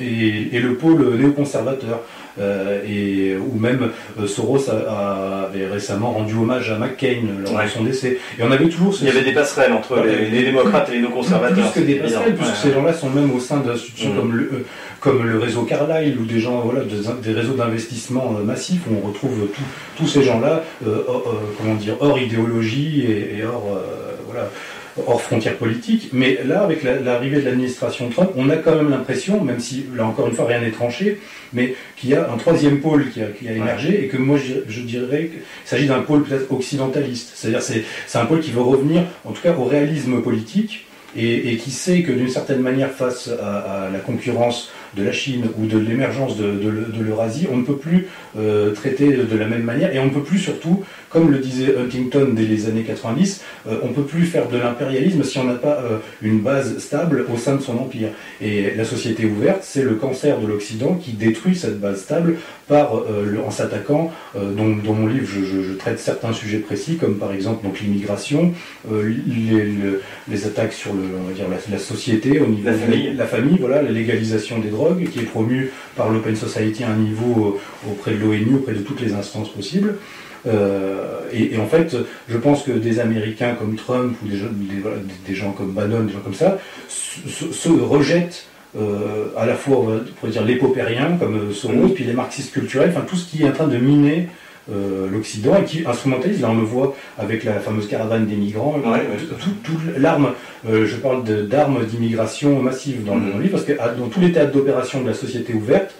et 0.00 0.60
le 0.60 0.74
pôle 0.74 1.16
néoconservateur. 1.16 2.00
Euh, 2.40 2.80
et, 2.86 3.36
ou 3.36 3.58
même 3.58 3.90
euh, 4.20 4.26
Soros 4.26 4.68
avait 4.70 5.66
récemment 5.66 6.12
rendu 6.12 6.34
hommage 6.34 6.70
à 6.70 6.78
McCain 6.78 7.22
lors 7.42 7.62
de 7.62 7.68
son 7.68 7.84
décès. 7.84 8.18
Et 8.38 8.42
on 8.42 8.50
avait 8.50 8.68
toujours. 8.68 8.94
Il 9.00 9.06
y 9.06 9.10
avait 9.10 9.22
des 9.22 9.32
passerelles 9.32 9.72
entre 9.72 10.02
les, 10.04 10.44
démocrates 10.44 10.88
et 10.90 10.92
les 10.92 11.00
non-conservateurs. 11.00 11.70
Plus 11.72 11.80
que 11.80 11.86
des 11.86 11.96
passerelles, 11.96 12.36
puisque 12.36 12.56
ces 12.56 12.72
gens-là 12.72 12.92
sont 12.92 13.10
même 13.10 13.30
au 13.34 13.40
sein 13.40 13.58
d'institutions 13.58 14.14
mm. 14.14 14.16
comme 14.16 14.32
le 14.36 14.42
euh, 14.42 14.66
comme 15.00 15.24
le 15.24 15.38
réseau 15.38 15.62
Carlyle 15.62 16.18
ou 16.18 16.24
des 16.24 16.40
gens 16.40 16.60
voilà 16.60 16.80
des, 16.82 17.32
réseaux 17.32 17.54
d'investissement 17.54 18.32
massifs 18.44 18.80
où 18.90 18.96
on 19.00 19.06
retrouve 19.06 19.48
tous 19.96 20.08
ces 20.08 20.24
gens-là 20.24 20.64
comment 20.82 21.74
dire 21.76 21.94
hors 22.00 22.18
idéologie 22.18 23.02
et, 23.02 23.38
et 23.38 23.44
hors 23.44 23.80
voilà 24.26 24.50
hors 25.06 25.20
frontières 25.20 25.56
politiques. 25.56 26.10
Mais 26.12 26.38
là, 26.44 26.62
avec 26.62 26.82
l'arrivée 26.82 27.40
de 27.40 27.44
l'administration 27.44 28.08
Trump, 28.08 28.30
on 28.36 28.50
a 28.50 28.56
quand 28.56 28.74
même 28.74 28.90
l'impression, 28.90 29.42
même 29.42 29.60
si 29.60 29.84
là 29.96 30.06
encore 30.06 30.28
une 30.28 30.34
fois 30.34 30.46
rien 30.46 30.60
n'est 30.60 30.70
tranché, 30.70 31.18
mais 31.52 31.74
qu'il 31.96 32.10
y 32.10 32.14
a 32.14 32.30
un 32.30 32.36
troisième 32.36 32.80
pôle 32.80 33.10
qui 33.10 33.20
a, 33.20 33.52
émergé 33.52 34.04
et 34.04 34.08
que 34.08 34.16
moi 34.16 34.38
je, 34.38 34.80
dirais 34.80 35.30
qu'il 35.32 35.40
s'agit 35.64 35.86
d'un 35.86 36.00
pôle 36.00 36.24
peut-être 36.24 36.50
occidentaliste. 36.52 37.32
C'est-à-dire 37.34 37.62
c'est 37.62 38.18
un 38.18 38.26
pôle 38.26 38.40
qui 38.40 38.50
veut 38.50 38.62
revenir 38.62 39.02
en 39.24 39.32
tout 39.32 39.42
cas 39.42 39.54
au 39.54 39.64
réalisme 39.64 40.20
politique 40.22 40.86
et, 41.16 41.56
qui 41.56 41.70
sait 41.70 42.02
que 42.02 42.12
d'une 42.12 42.28
certaine 42.28 42.60
manière 42.60 42.90
face 42.90 43.28
à 43.28 43.88
la 43.92 43.98
concurrence 43.98 44.70
de 44.96 45.02
la 45.02 45.12
Chine 45.12 45.46
ou 45.58 45.66
de 45.66 45.78
l'émergence 45.78 46.36
de, 46.36 46.70
l'Eurasie, 47.00 47.46
on 47.52 47.58
ne 47.58 47.64
peut 47.64 47.76
plus 47.76 48.08
euh, 48.38 48.72
traiter 48.72 49.12
de 49.12 49.36
la 49.36 49.46
même 49.46 49.62
manière 49.62 49.94
et 49.94 49.98
on 49.98 50.06
ne 50.06 50.10
peut 50.10 50.22
plus 50.22 50.38
surtout, 50.38 50.84
comme 51.10 51.30
le 51.30 51.38
disait 51.38 51.74
Huntington 51.76 52.30
dès 52.32 52.44
les 52.44 52.68
années 52.68 52.82
90, 52.82 53.42
euh, 53.66 53.78
on 53.82 53.88
ne 53.88 53.92
peut 53.92 54.02
plus 54.02 54.24
faire 54.24 54.48
de 54.48 54.58
l'impérialisme 54.58 55.22
si 55.24 55.38
on 55.38 55.44
n'a 55.44 55.54
pas 55.54 55.78
euh, 55.80 55.98
une 56.22 56.40
base 56.40 56.78
stable 56.78 57.26
au 57.32 57.36
sein 57.36 57.56
de 57.56 57.62
son 57.62 57.78
empire. 57.78 58.08
Et 58.40 58.74
la 58.76 58.84
société 58.84 59.26
ouverte, 59.26 59.60
c'est 59.62 59.82
le 59.82 59.94
cancer 59.94 60.40
de 60.40 60.46
l'Occident 60.46 60.94
qui 60.94 61.12
détruit 61.12 61.54
cette 61.54 61.80
base 61.80 62.02
stable 62.02 62.36
par, 62.68 62.92
en 62.92 63.50
s'attaquant, 63.50 64.12
dans, 64.34 64.92
mon 64.92 65.06
livre 65.06 65.26
je, 65.26 65.72
traite 65.74 65.98
certains 65.98 66.34
sujets 66.34 66.58
précis, 66.58 66.96
comme 66.96 67.16
par 67.16 67.32
exemple 67.32 67.66
l'immigration, 67.80 68.52
les, 68.90 70.46
attaques 70.46 70.74
sur 70.74 70.92
le, 70.92 71.00
on 71.18 71.28
va 71.28 71.32
dire, 71.32 71.46
la, 71.70 71.78
société, 71.78 72.40
au 72.40 72.46
niveau 72.46 72.68
la 72.68 72.74
famille. 72.74 73.14
la 73.14 73.26
famille, 73.26 73.56
voilà, 73.58 73.80
la 73.80 73.90
légalisation 73.90 74.58
des 74.58 74.68
droits 74.68 74.77
qui 75.10 75.20
est 75.20 75.22
promu 75.22 75.70
par 75.96 76.10
l'Open 76.10 76.36
Society 76.36 76.84
à 76.84 76.90
un 76.90 76.96
niveau 76.96 77.58
euh, 77.86 77.90
auprès 77.90 78.12
de 78.12 78.18
l'ONU, 78.18 78.56
auprès 78.56 78.72
de 78.72 78.80
toutes 78.80 79.00
les 79.00 79.12
instances 79.14 79.50
possibles. 79.50 79.96
Euh, 80.46 81.20
et, 81.32 81.58
en 81.58 81.66
fait, 81.66 81.96
je 82.28 82.36
pense 82.38 82.62
que 82.62 82.70
des 82.70 83.00
Américains 83.00 83.54
comme 83.54 83.74
Trump 83.76 84.16
ou 84.24 84.28
des, 84.28 85.34
gens 85.34 85.52
comme 85.52 85.72
Bannon, 85.72 86.04
des 86.04 86.12
gens 86.12 86.20
comme 86.20 86.34
ça, 86.34 86.58
se, 86.88 87.68
rejettent 87.68 88.46
euh, 88.78 89.26
à 89.36 89.46
la 89.46 89.54
fois, 89.54 89.78
on 89.78 90.00
pourrait 90.20 90.32
dire, 90.32 90.44
l'épopérien 90.44 91.16
comme 91.18 91.52
Soros, 91.52 91.88
puis 91.88 92.04
les 92.04 92.12
marxistes 92.12 92.52
culturels, 92.52 92.90
enfin 92.90 93.04
tout 93.06 93.16
ce 93.16 93.30
qui 93.30 93.42
est 93.42 93.48
en 93.48 93.52
train 93.52 93.66
de 93.66 93.78
miner 93.78 94.28
l'Occident 94.68 95.56
et 95.56 95.64
qui 95.64 95.84
instrumentalise. 95.86 96.40
Là, 96.42 96.50
on 96.50 96.56
le 96.56 96.64
voit 96.64 96.94
avec 97.18 97.44
la 97.44 97.54
fameuse 97.54 97.88
caravane 97.88 98.26
des 98.26 98.36
migrants. 98.36 98.76
tout, 99.64 99.72
l'arme, 99.96 100.32
je 100.66 100.96
parle 100.96 101.24
d'armes 101.48 101.84
d'immigration 101.84 102.60
massive 102.62 103.04
dans, 103.04 103.16
le 103.16 103.40
livre, 103.40 103.52
parce 103.52 103.64
que 103.64 103.72
ah, 103.78 103.88
dans 103.88 104.08
tous 104.08 104.20
les 104.20 104.32
théâtres 104.32 104.52
d'opération 104.52 105.00
de 105.00 105.08
la 105.08 105.14
société 105.14 105.54
ouverte, 105.54 105.94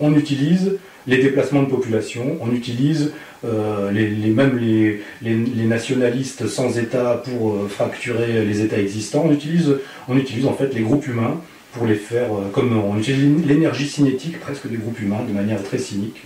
on 0.00 0.14
utilise 0.14 0.78
les 1.06 1.18
déplacements 1.18 1.62
de 1.62 1.68
population, 1.68 2.38
on 2.40 2.52
utilise 2.52 3.12
euh, 3.44 3.90
les, 3.90 4.30
même 4.30 4.58
les, 4.58 5.66
nationalistes 5.66 6.46
sans 6.46 6.78
État 6.78 7.22
pour 7.24 7.54
euh, 7.54 7.68
fracturer 7.68 8.44
les 8.44 8.62
États 8.62 8.78
existants, 8.78 9.26
on 9.28 9.32
utilise, 9.32 9.76
on 10.08 10.16
utilise 10.16 10.46
en 10.46 10.54
fait 10.54 10.72
les 10.74 10.80
groupes 10.80 11.06
humains 11.06 11.40
pour 11.74 11.86
les 11.86 11.94
faire, 11.94 12.32
euh, 12.32 12.50
comme 12.52 12.78
on 12.78 12.96
utilise 12.98 13.46
l'énergie 13.46 13.88
cinétique 13.88 14.40
presque 14.40 14.68
des 14.68 14.76
groupes 14.76 15.00
humains 15.00 15.22
de 15.26 15.32
manière 15.32 15.62
très 15.62 15.78
cynique. 15.78 16.22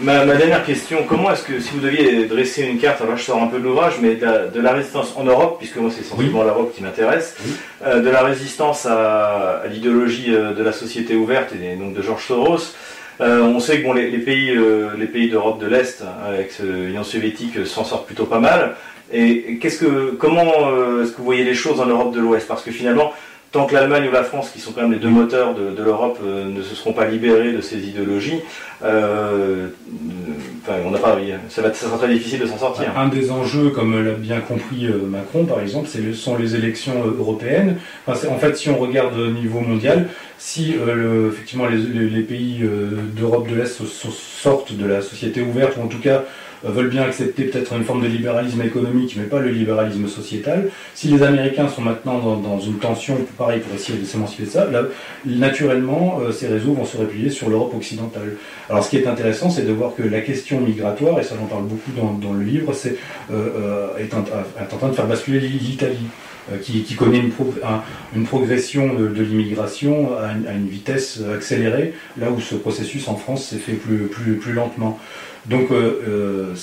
Ma, 0.00 0.24
dernière 0.24 0.64
question, 0.64 0.98
comment 1.08 1.30
est-ce 1.30 1.44
que, 1.44 1.60
si 1.60 1.70
vous 1.72 1.80
deviez 1.80 2.26
dresser 2.26 2.64
une 2.64 2.78
carte, 2.78 3.00
alors 3.00 3.14
là 3.14 3.16
je 3.16 3.24
sors 3.24 3.42
un 3.42 3.46
peu 3.46 3.58
de 3.58 3.64
l'ouvrage, 3.64 3.94
mais 4.02 4.16
de 4.16 4.60
la, 4.60 4.72
résistance 4.72 5.14
en 5.16 5.24
Europe, 5.24 5.56
puisque 5.58 5.76
moi 5.76 5.90
c'est 5.94 6.02
essentiellement 6.02 6.42
l'Europe 6.42 6.74
qui 6.74 6.82
m'intéresse, 6.82 7.36
de 7.84 8.08
la 8.08 8.22
résistance 8.22 8.86
à, 8.86 9.62
à 9.64 9.66
l'idéologie 9.68 10.30
de 10.30 10.62
la 10.62 10.72
société 10.72 11.14
ouverte 11.14 11.52
et 11.54 11.76
donc 11.76 11.94
de 11.94 12.02
Georges 12.02 12.26
Soros, 12.26 12.74
euh, 13.20 13.42
on 13.42 13.60
sait 13.60 13.82
que 13.82 13.92
les, 13.94 14.18
pays, 14.18 14.50
euh, 14.50 14.90
les 14.98 15.06
pays 15.06 15.30
d'Europe 15.30 15.58
de 15.58 15.66
l'Est, 15.66 16.02
avec 16.26 16.58
l'Union 16.58 17.04
soviétique, 17.04 17.56
euh, 17.56 17.64
s'en 17.64 17.84
sortent 17.84 18.06
plutôt 18.06 18.26
pas 18.26 18.40
mal. 18.40 18.76
Et 19.12 19.58
qu'est-ce 19.60 19.78
que, 19.78 20.10
comment 20.18 20.50
est-ce 21.00 21.12
que 21.12 21.18
vous 21.18 21.24
voyez 21.24 21.44
les 21.44 21.54
choses 21.54 21.80
en 21.80 21.86
Europe 21.86 22.12
de 22.12 22.18
l'Ouest? 22.18 22.48
Parce 22.48 22.64
que 22.64 22.72
finalement, 22.72 23.12
tant 23.52 23.66
que 23.66 23.74
l'Allemagne 23.74 24.08
ou 24.08 24.12
la 24.12 24.24
France, 24.24 24.50
qui 24.50 24.60
sont 24.60 24.72
quand 24.72 24.82
même 24.82 24.92
les 24.92 24.98
deux 24.98 25.08
moteurs 25.08 25.54
de, 25.54 25.82
l'Europe, 25.82 26.18
ne 26.24 26.62
se 26.62 26.74
seront 26.74 26.92
pas 26.92 27.06
libérés 27.06 27.52
de 27.52 27.60
ces 27.60 27.88
idéologies, 27.88 28.40
on 28.82 29.70
n'a 30.90 30.98
pas, 30.98 31.16
ça, 31.48 31.62
va, 31.62 31.72
sera 31.72 31.96
très 31.96 32.08
difficile 32.08 32.40
de 32.40 32.46
s'en 32.46 32.58
sortir. 32.58 32.98
Un 32.98 33.08
des 33.08 33.30
enjeux, 33.30 33.70
comme 33.70 34.04
l'a 34.04 34.12
bien 34.12 34.40
compris 34.40 34.88
Macron 34.88 35.44
par 35.44 35.60
exemple, 35.60 35.88
ce 35.88 36.12
sont 36.12 36.36
les 36.36 36.54
élections 36.54 37.02
européennes. 37.04 37.78
en 38.06 38.14
fait, 38.14 38.56
si 38.56 38.68
on 38.68 38.78
regarde 38.78 39.18
au 39.18 39.30
niveau 39.30 39.60
mondial, 39.60 40.08
si 40.38 40.74
euh, 40.76 41.30
effectivement 41.30 41.66
les, 41.66 42.22
pays 42.22 42.60
euh, 42.62 42.90
d'Europe 43.16 43.48
de 43.48 43.54
l'Est 43.54 43.80
sortent 44.42 44.76
de 44.76 44.86
la 44.86 45.00
société 45.00 45.40
ouverte, 45.40 45.76
ou 45.78 45.82
en 45.82 45.88
tout 45.88 46.00
cas 46.00 46.24
euh, 46.64 46.70
veulent 46.70 46.90
bien 46.90 47.02
accepter 47.02 47.44
peut-être 47.44 47.72
une 47.74 47.84
forme 47.84 48.02
de 48.02 48.06
libéralisme 48.06 48.60
économique, 48.62 49.14
mais 49.16 49.24
pas 49.24 49.40
le 49.40 49.50
libéralisme 49.50 50.08
sociétal, 50.08 50.68
si 50.94 51.08
les 51.08 51.22
Américains 51.22 51.68
sont 51.68 51.80
maintenant 51.80 52.18
dans, 52.36 52.60
une 52.60 52.78
tension, 52.78 53.16
pareil, 53.38 53.60
pour 53.60 53.74
essayer 53.74 53.98
de 53.98 54.04
s'émanciper 54.04 54.44
de 54.44 54.50
ça, 54.50 54.68
naturellement, 55.24 56.20
ces 56.32 56.48
réseaux 56.48 56.72
vont 56.72 56.84
se 56.84 56.96
replier 56.96 57.30
sur 57.30 57.48
l'Europe 57.48 57.74
occidentale. 57.74 58.36
Alors 58.68 58.84
ce 58.84 58.90
qui 58.90 58.96
est 58.96 59.06
intéressant, 59.06 59.50
c'est 59.50 59.66
de 59.66 59.72
voir 59.72 59.94
que 59.94 60.02
la 60.02 60.20
question 60.20 60.60
migratoire, 60.60 61.18
et 61.18 61.22
ça 61.22 61.34
j'en 61.38 61.46
parle 61.46 61.64
beaucoup 61.64 61.90
dans, 61.92 62.32
le 62.32 62.42
livre, 62.42 62.72
c'est 62.72 62.96
est 63.30 64.14
en 64.14 64.76
train 64.76 64.88
de 64.88 64.94
faire 64.94 65.06
basculer 65.06 65.40
l'Italie. 65.40 66.06
Euh, 66.52 66.58
qui, 66.58 66.94
connaît 66.94 67.18
une, 68.14 68.24
progression 68.24 68.94
de, 68.94 69.06
l'immigration 69.20 70.16
à, 70.16 70.52
une 70.52 70.68
vitesse 70.68 71.20
accélérée, 71.34 71.94
là 72.16 72.30
où 72.30 72.40
ce 72.40 72.54
processus 72.54 73.08
en 73.08 73.16
France 73.16 73.48
s'est 73.48 73.56
fait 73.56 73.72
plus, 73.72 74.06
plus, 74.36 74.52
lentement. 74.52 74.96
Donc 75.46 75.72
euh, 75.72 76.02
euh, 76.08 76.54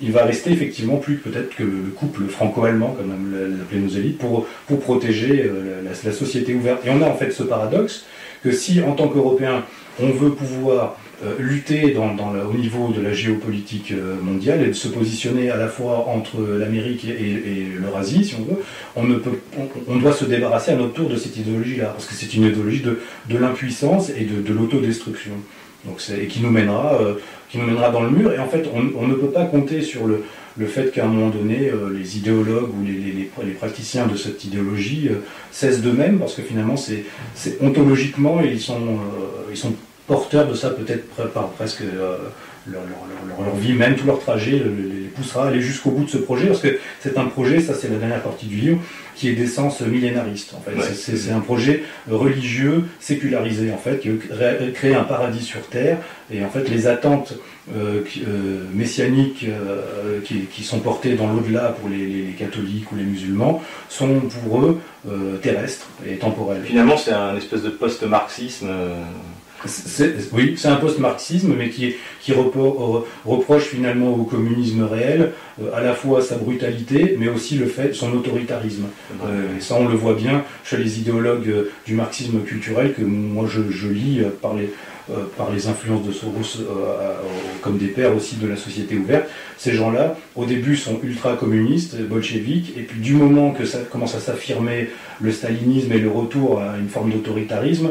il 0.00 0.12
va 0.12 0.24
rester 0.24 0.52
effectivement 0.52 0.98
plus 0.98 1.16
peut-être 1.16 1.50
que 1.56 1.64
le 1.64 1.90
couple 1.96 2.26
franco-allemand, 2.26 2.96
comme 2.96 3.32
l'appelaient 3.58 3.80
nos 3.80 3.88
élites, 3.88 4.18
pour, 4.18 4.46
pour 4.68 4.78
protéger 4.78 5.50
la, 5.84 6.12
société 6.12 6.54
ouverte. 6.54 6.86
Et 6.86 6.90
on 6.90 7.02
a 7.02 7.06
en 7.06 7.16
fait 7.16 7.32
ce 7.32 7.42
paradoxe 7.42 8.04
que 8.44 8.52
si 8.52 8.80
en 8.82 8.92
tant 8.92 9.08
qu'Européens 9.08 9.64
on 10.00 10.10
veut 10.10 10.30
pouvoir 10.30 10.84
euh, 10.84 11.03
lutter 11.38 11.92
dans, 11.92 12.16
au 12.48 12.54
niveau 12.54 12.88
de 12.88 13.00
la 13.00 13.12
géopolitique 13.12 13.92
euh, 13.92 14.16
mondiale 14.20 14.62
et 14.62 14.68
de 14.68 14.72
se 14.72 14.88
positionner 14.88 15.50
à 15.50 15.56
la 15.56 15.68
fois 15.68 16.08
entre 16.08 16.40
l'Amérique 16.40 17.04
et, 17.04 17.66
l'Eurasie, 17.80 18.24
si 18.24 18.34
on 18.34 18.42
veut, 18.42 18.62
on, 18.96 19.04
ne 19.04 19.16
peut, 19.16 19.38
on, 19.88 19.96
doit 19.96 20.12
se 20.12 20.24
débarrasser 20.24 20.72
à 20.72 20.76
notre 20.76 20.92
tour 20.94 21.08
de 21.08 21.16
cette 21.16 21.36
idéologie-là, 21.36 21.86
parce 21.86 22.06
que 22.06 22.14
c'est 22.14 22.34
une 22.34 22.44
idéologie 22.44 22.82
de, 22.82 23.38
l'impuissance 23.38 24.10
et 24.10 24.24
de, 24.24 24.40
de 24.40 24.52
l'autodestruction. 24.52 25.32
Et 26.18 26.28
qui 26.28 26.40
nous 26.40 26.50
mènera, 26.50 26.94
euh, 26.94 27.14
qui 27.50 27.58
nous 27.58 27.66
mènera 27.66 27.90
dans 27.90 28.02
le 28.02 28.08
mur. 28.08 28.32
Et 28.32 28.38
en 28.38 28.46
fait, 28.46 28.64
on, 28.72 29.06
ne 29.06 29.14
peut 29.14 29.28
pas 29.28 29.44
compter 29.44 29.82
sur 29.82 30.06
le, 30.06 30.24
fait 30.66 30.90
qu'à 30.90 31.04
un 31.04 31.08
moment 31.08 31.28
donné, 31.28 31.70
les 31.94 32.16
idéologues 32.16 32.70
ou 32.70 32.84
les, 32.86 33.52
praticiens 33.52 34.06
de 34.06 34.16
cette 34.16 34.44
idéologie 34.44 35.10
cessent 35.50 35.82
d'eux-mêmes, 35.82 36.18
parce 36.18 36.34
que 36.34 36.42
finalement, 36.42 36.76
c'est 36.76 37.04
ontologiquement, 37.60 38.40
ils 38.40 38.60
sont 38.60 38.98
porteurs 40.06 40.46
de 40.46 40.54
ça 40.54 40.70
peut-être 40.70 41.28
par 41.32 41.48
presque 41.50 41.82
euh, 41.82 42.18
leur, 42.66 43.54
vie 43.56 43.72
même, 43.72 43.96
tout 43.96 44.06
leur 44.06 44.20
trajet 44.20 44.52
les 44.52 45.04
poussera 45.14 45.44
à 45.44 45.48
aller 45.48 45.60
jusqu'au 45.60 45.90
bout 45.90 46.04
de 46.04 46.10
ce 46.10 46.18
projet, 46.18 46.48
parce 46.48 46.60
que 46.60 46.78
c'est 47.00 47.16
un 47.18 47.26
projet, 47.26 47.60
ça 47.60 47.72
c'est 47.74 47.88
la 47.88 47.98
dernière 47.98 48.22
partie 48.22 48.46
du 48.46 48.56
livre, 48.56 48.78
qui 49.14 49.28
est 49.28 49.34
d'essence 49.34 49.80
millénariste. 49.80 50.54
En 50.54 50.60
fait. 50.60 50.92
C'est 50.92 51.30
un 51.30 51.38
projet 51.38 51.84
religieux, 52.10 52.84
sécularisé, 52.98 53.70
en 53.70 53.76
fait, 53.76 54.00
qui 54.00 54.08
veut 54.08 54.20
créer 54.74 54.94
un 54.94 55.04
paradis 55.04 55.44
sur 55.44 55.60
Terre, 55.68 55.98
et 56.32 56.44
en 56.44 56.48
fait 56.48 56.68
les 56.68 56.88
attentes 56.88 57.34
euh, 57.76 58.00
euh, 58.26 58.64
messianiques 58.72 59.46
qui, 60.24 60.64
sont 60.64 60.80
portées 60.80 61.14
dans 61.14 61.28
l'au-delà 61.32 61.76
pour 61.80 61.88
les, 61.88 62.34
catholiques 62.36 62.90
ou 62.90 62.96
les 62.96 63.04
musulmans 63.04 63.62
sont 63.88 64.20
pour 64.20 64.62
eux 64.62 64.80
terrestres 65.42 65.86
et 66.08 66.16
temporels. 66.16 66.62
Finalement 66.64 66.96
c'est 66.96 67.12
un 67.12 67.36
espèce 67.36 67.62
de 67.62 67.70
post-marxisme 67.70 68.68
oui, 70.32 70.54
c'est 70.56 70.68
un 70.68 70.76
post-marxisme, 70.76 71.54
mais 71.56 71.70
qui, 71.70 71.94
qui 72.20 72.32
reproche 72.32 73.64
finalement 73.64 74.14
au 74.14 74.24
communisme 74.24 74.82
réel 74.84 75.32
euh, 75.60 75.74
à 75.74 75.80
la 75.80 75.94
fois 75.94 76.22
sa 76.22 76.36
brutalité, 76.36 77.16
mais 77.18 77.28
aussi 77.28 77.56
le 77.56 77.66
fait, 77.66 77.94
son 77.94 78.12
autoritarisme. 78.12 78.86
Euh, 79.24 79.58
et 79.58 79.60
ça, 79.60 79.76
on 79.76 79.88
le 79.88 79.96
voit 79.96 80.14
bien 80.14 80.44
chez 80.64 80.76
les 80.76 80.98
idéologues 80.98 81.48
euh, 81.48 81.70
du 81.86 81.94
marxisme 81.94 82.40
culturel 82.40 82.92
que 82.94 83.02
moi 83.02 83.46
je, 83.48 83.88
lis 83.88 84.22
par 84.40 84.54
les, 84.54 84.70
par 85.36 85.52
les 85.52 85.68
influences 85.68 86.06
de 86.06 86.12
Soros 86.12 86.64
comme 87.60 87.76
des 87.76 87.88
pères 87.88 88.16
aussi 88.16 88.36
de 88.36 88.48
la 88.48 88.56
société 88.56 88.96
ouverte. 88.96 89.28
Ces 89.58 89.74
gens-là, 89.74 90.16
au 90.34 90.46
début, 90.46 90.76
sont 90.76 90.98
ultra-communistes, 91.02 92.00
bolcheviques, 92.00 92.72
et 92.76 92.82
puis 92.82 93.00
du 93.00 93.12
moment 93.12 93.52
que 93.52 93.64
ça 93.66 93.78
commence 93.78 94.14
à 94.14 94.20
s'affirmer 94.20 94.88
le 95.20 95.30
stalinisme 95.30 95.92
et 95.92 95.98
le 95.98 96.10
retour 96.10 96.60
à 96.60 96.78
une 96.78 96.88
forme 96.88 97.10
d'autoritarisme, 97.10 97.90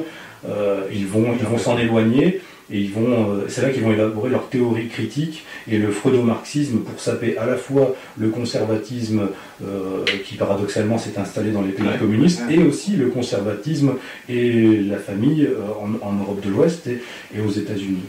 ils 0.92 1.08
vont 1.08 1.34
ils 1.40 1.46
vont 1.46 1.58
s'en 1.58 1.78
éloigner 1.78 2.42
et 2.72 2.80
ils 2.80 2.92
vont, 2.92 3.32
euh, 3.32 3.46
c'est 3.48 3.62
là 3.62 3.70
qu'ils 3.70 3.84
vont 3.84 3.92
élaborer 3.92 4.30
leur 4.30 4.48
théorie 4.48 4.88
critique 4.88 5.44
et 5.70 5.78
le 5.78 5.92
freudo-marxisme 5.92 6.80
pour 6.80 7.00
saper 7.00 7.38
à 7.38 7.46
la 7.46 7.56
fois 7.58 7.96
le 8.18 8.30
conservatisme 8.30 9.30
euh, 9.64 10.06
qui 10.26 10.36
paradoxalement 10.36 10.98
s'est 10.98 11.18
installé 11.18 11.52
dans 11.52 11.62
les 11.62 11.72
pays 11.72 11.86
communistes 12.00 12.42
et 12.50 12.60
aussi 12.60 12.96
le 12.96 13.08
conservatisme 13.08 13.94
et 14.30 14.80
la 14.82 14.98
famille 14.98 15.48
en, 16.02 16.14
Europe 16.14 16.42
de 16.44 16.50
l'Ouest 16.50 16.88
et 16.88 17.42
aux 17.42 17.52
États-Unis. 17.52 18.04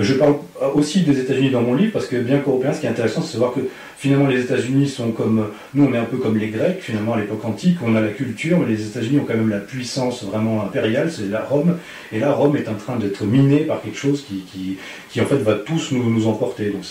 Je 0.00 0.14
parle 0.14 0.34
aussi 0.74 1.00
des 1.00 1.18
États-Unis 1.18 1.50
dans 1.50 1.62
mon 1.62 1.74
livre 1.74 1.92
parce 1.92 2.06
que 2.06 2.16
bien 2.16 2.38
qu'européen, 2.38 2.72
ce 2.72 2.80
qui 2.80 2.86
est 2.86 2.88
intéressant, 2.88 3.20
c'est 3.20 3.34
de 3.34 3.38
voir 3.38 3.52
que 3.52 3.60
finalement 3.96 4.28
les 4.28 4.40
États-Unis 4.42 4.88
sont 4.88 5.10
comme 5.10 5.48
nous, 5.74 5.84
on 5.84 5.92
est 5.92 5.98
un 5.98 6.04
peu 6.04 6.18
comme 6.18 6.38
les 6.38 6.48
Grecs 6.48 6.78
finalement 6.80 7.14
à 7.14 7.20
l'époque 7.20 7.44
antique. 7.44 7.78
On 7.84 7.96
a 7.96 8.00
la 8.00 8.10
culture, 8.10 8.60
mais 8.60 8.66
les 8.66 8.86
États-Unis 8.86 9.18
ont 9.18 9.24
quand 9.24 9.34
même 9.34 9.50
la 9.50 9.58
puissance 9.58 10.22
vraiment 10.22 10.62
impériale, 10.62 11.10
c'est 11.10 11.28
la 11.28 11.40
Rome. 11.40 11.78
Et 12.12 12.20
là, 12.20 12.30
Rome 12.30 12.56
est 12.56 12.68
en 12.68 12.74
train 12.74 12.96
d'être 12.96 13.24
minée 13.24 13.60
par 13.60 13.82
quelque 13.82 13.98
chose 13.98 14.24
qui, 14.24 14.78
en 15.20 15.26
fait 15.26 15.36
va 15.36 15.54
tous 15.54 15.90
nous, 15.90 16.08
nous 16.08 16.28
emporter. 16.28 16.70
Donc 16.70 16.84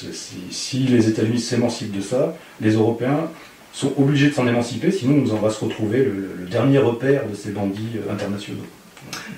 si, 0.52 0.80
les 0.80 1.08
États-Unis 1.08 1.39
s'émancipent 1.39 1.96
de 1.96 2.02
ça, 2.02 2.36
les 2.60 2.74
Européens 2.74 3.30
sont 3.72 3.93
obligés 3.98 4.30
de 4.30 4.34
s'en 4.34 4.48
émanciper, 4.48 4.91
sinon 4.91 5.24
on 5.32 5.36
va 5.36 5.52
se 5.52 5.63
retrouver 5.63 6.00
le 6.00 6.48
dernier 6.50 6.80
repère 6.80 7.28
de 7.30 7.36
ces 7.36 7.52
bandits 7.52 7.98
euh, 7.98 8.12
internationaux. 8.12 8.63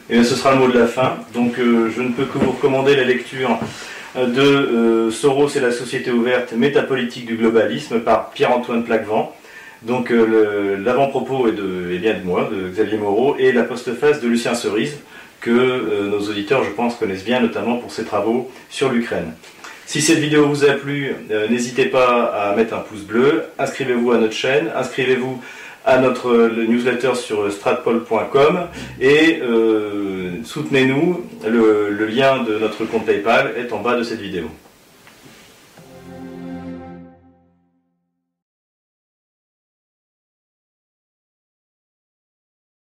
Et 0.09 0.23
ce 0.23 0.35
sera 0.35 0.53
le 0.53 0.59
mot 0.59 0.67
de 0.67 0.77
la 0.77 0.87
fin. 0.87 1.17
Donc 1.33 1.59
euh, 1.59 1.91
je 1.95 2.01
ne 2.01 2.09
peux 2.09 2.25
que 2.25 2.37
vous 2.39 2.51
recommander 2.51 2.95
la 2.95 3.03
lecture 3.03 3.59
euh, 4.17 4.25
de 4.25 4.41
euh, 4.41 5.11
Soros 5.11 5.49
et 5.49 5.59
la 5.59 5.71
société 5.71 6.11
ouverte, 6.11 6.53
métapolitique 6.53 7.25
du 7.27 7.35
globalisme 7.35 7.99
par 7.99 8.31
Pierre-Antoine 8.31 8.83
Plaquevent. 8.83 9.35
Donc 9.83 10.09
l'avant-propos 10.09 11.47
est, 11.47 11.53
de, 11.53 11.97
bien 11.97 12.13
de 12.15 12.25
moi, 12.25 12.49
de 12.51 12.67
Xavier 12.67 12.97
Moreau, 12.97 13.37
et 13.39 13.53
la 13.53 13.63
postface 13.63 14.19
de 14.19 14.27
Lucien 14.27 14.53
Cerise, 14.53 14.97
que 15.39 16.09
nos 16.11 16.19
auditeurs, 16.19 16.65
je 16.65 16.71
pense, 16.71 16.95
connaissent 16.95 17.23
bien, 17.23 17.39
notamment 17.39 17.77
pour 17.77 17.89
ses 17.89 18.03
travaux 18.03 18.51
sur 18.69 18.89
l'Ukraine. 18.89 19.31
Si 19.85 20.01
cette 20.01 20.19
vidéo 20.19 20.47
vous 20.47 20.65
a 20.65 20.73
plu, 20.73 21.15
n'hésitez 21.49 21.85
pas 21.85 22.25
à 22.25 22.53
mettre 22.57 22.73
un 22.73 22.79
pouce 22.79 23.03
bleu, 23.03 23.45
inscrivez-vous 23.57 24.11
à 24.11 24.17
notre 24.17 24.33
chaîne, 24.33 24.69
inscrivez-vous 24.75 25.41
à 25.85 25.99
notre 25.99 26.49
newsletter 26.67 27.15
sur 27.15 27.51
stratpol.com 27.51 28.67
et 28.99 29.39
euh, 29.41 30.43
soutenez-nous. 30.43 31.25
Le 31.45 32.05
lien 32.05 32.43
de 32.43 32.57
notre 32.57 32.85
compte 32.85 33.05
PayPal 33.05 33.53
est 33.57 33.71
en 33.71 33.79
bas 33.81 33.95
de 33.95 34.03
cette 34.03 34.21
vidéo. 34.21 34.49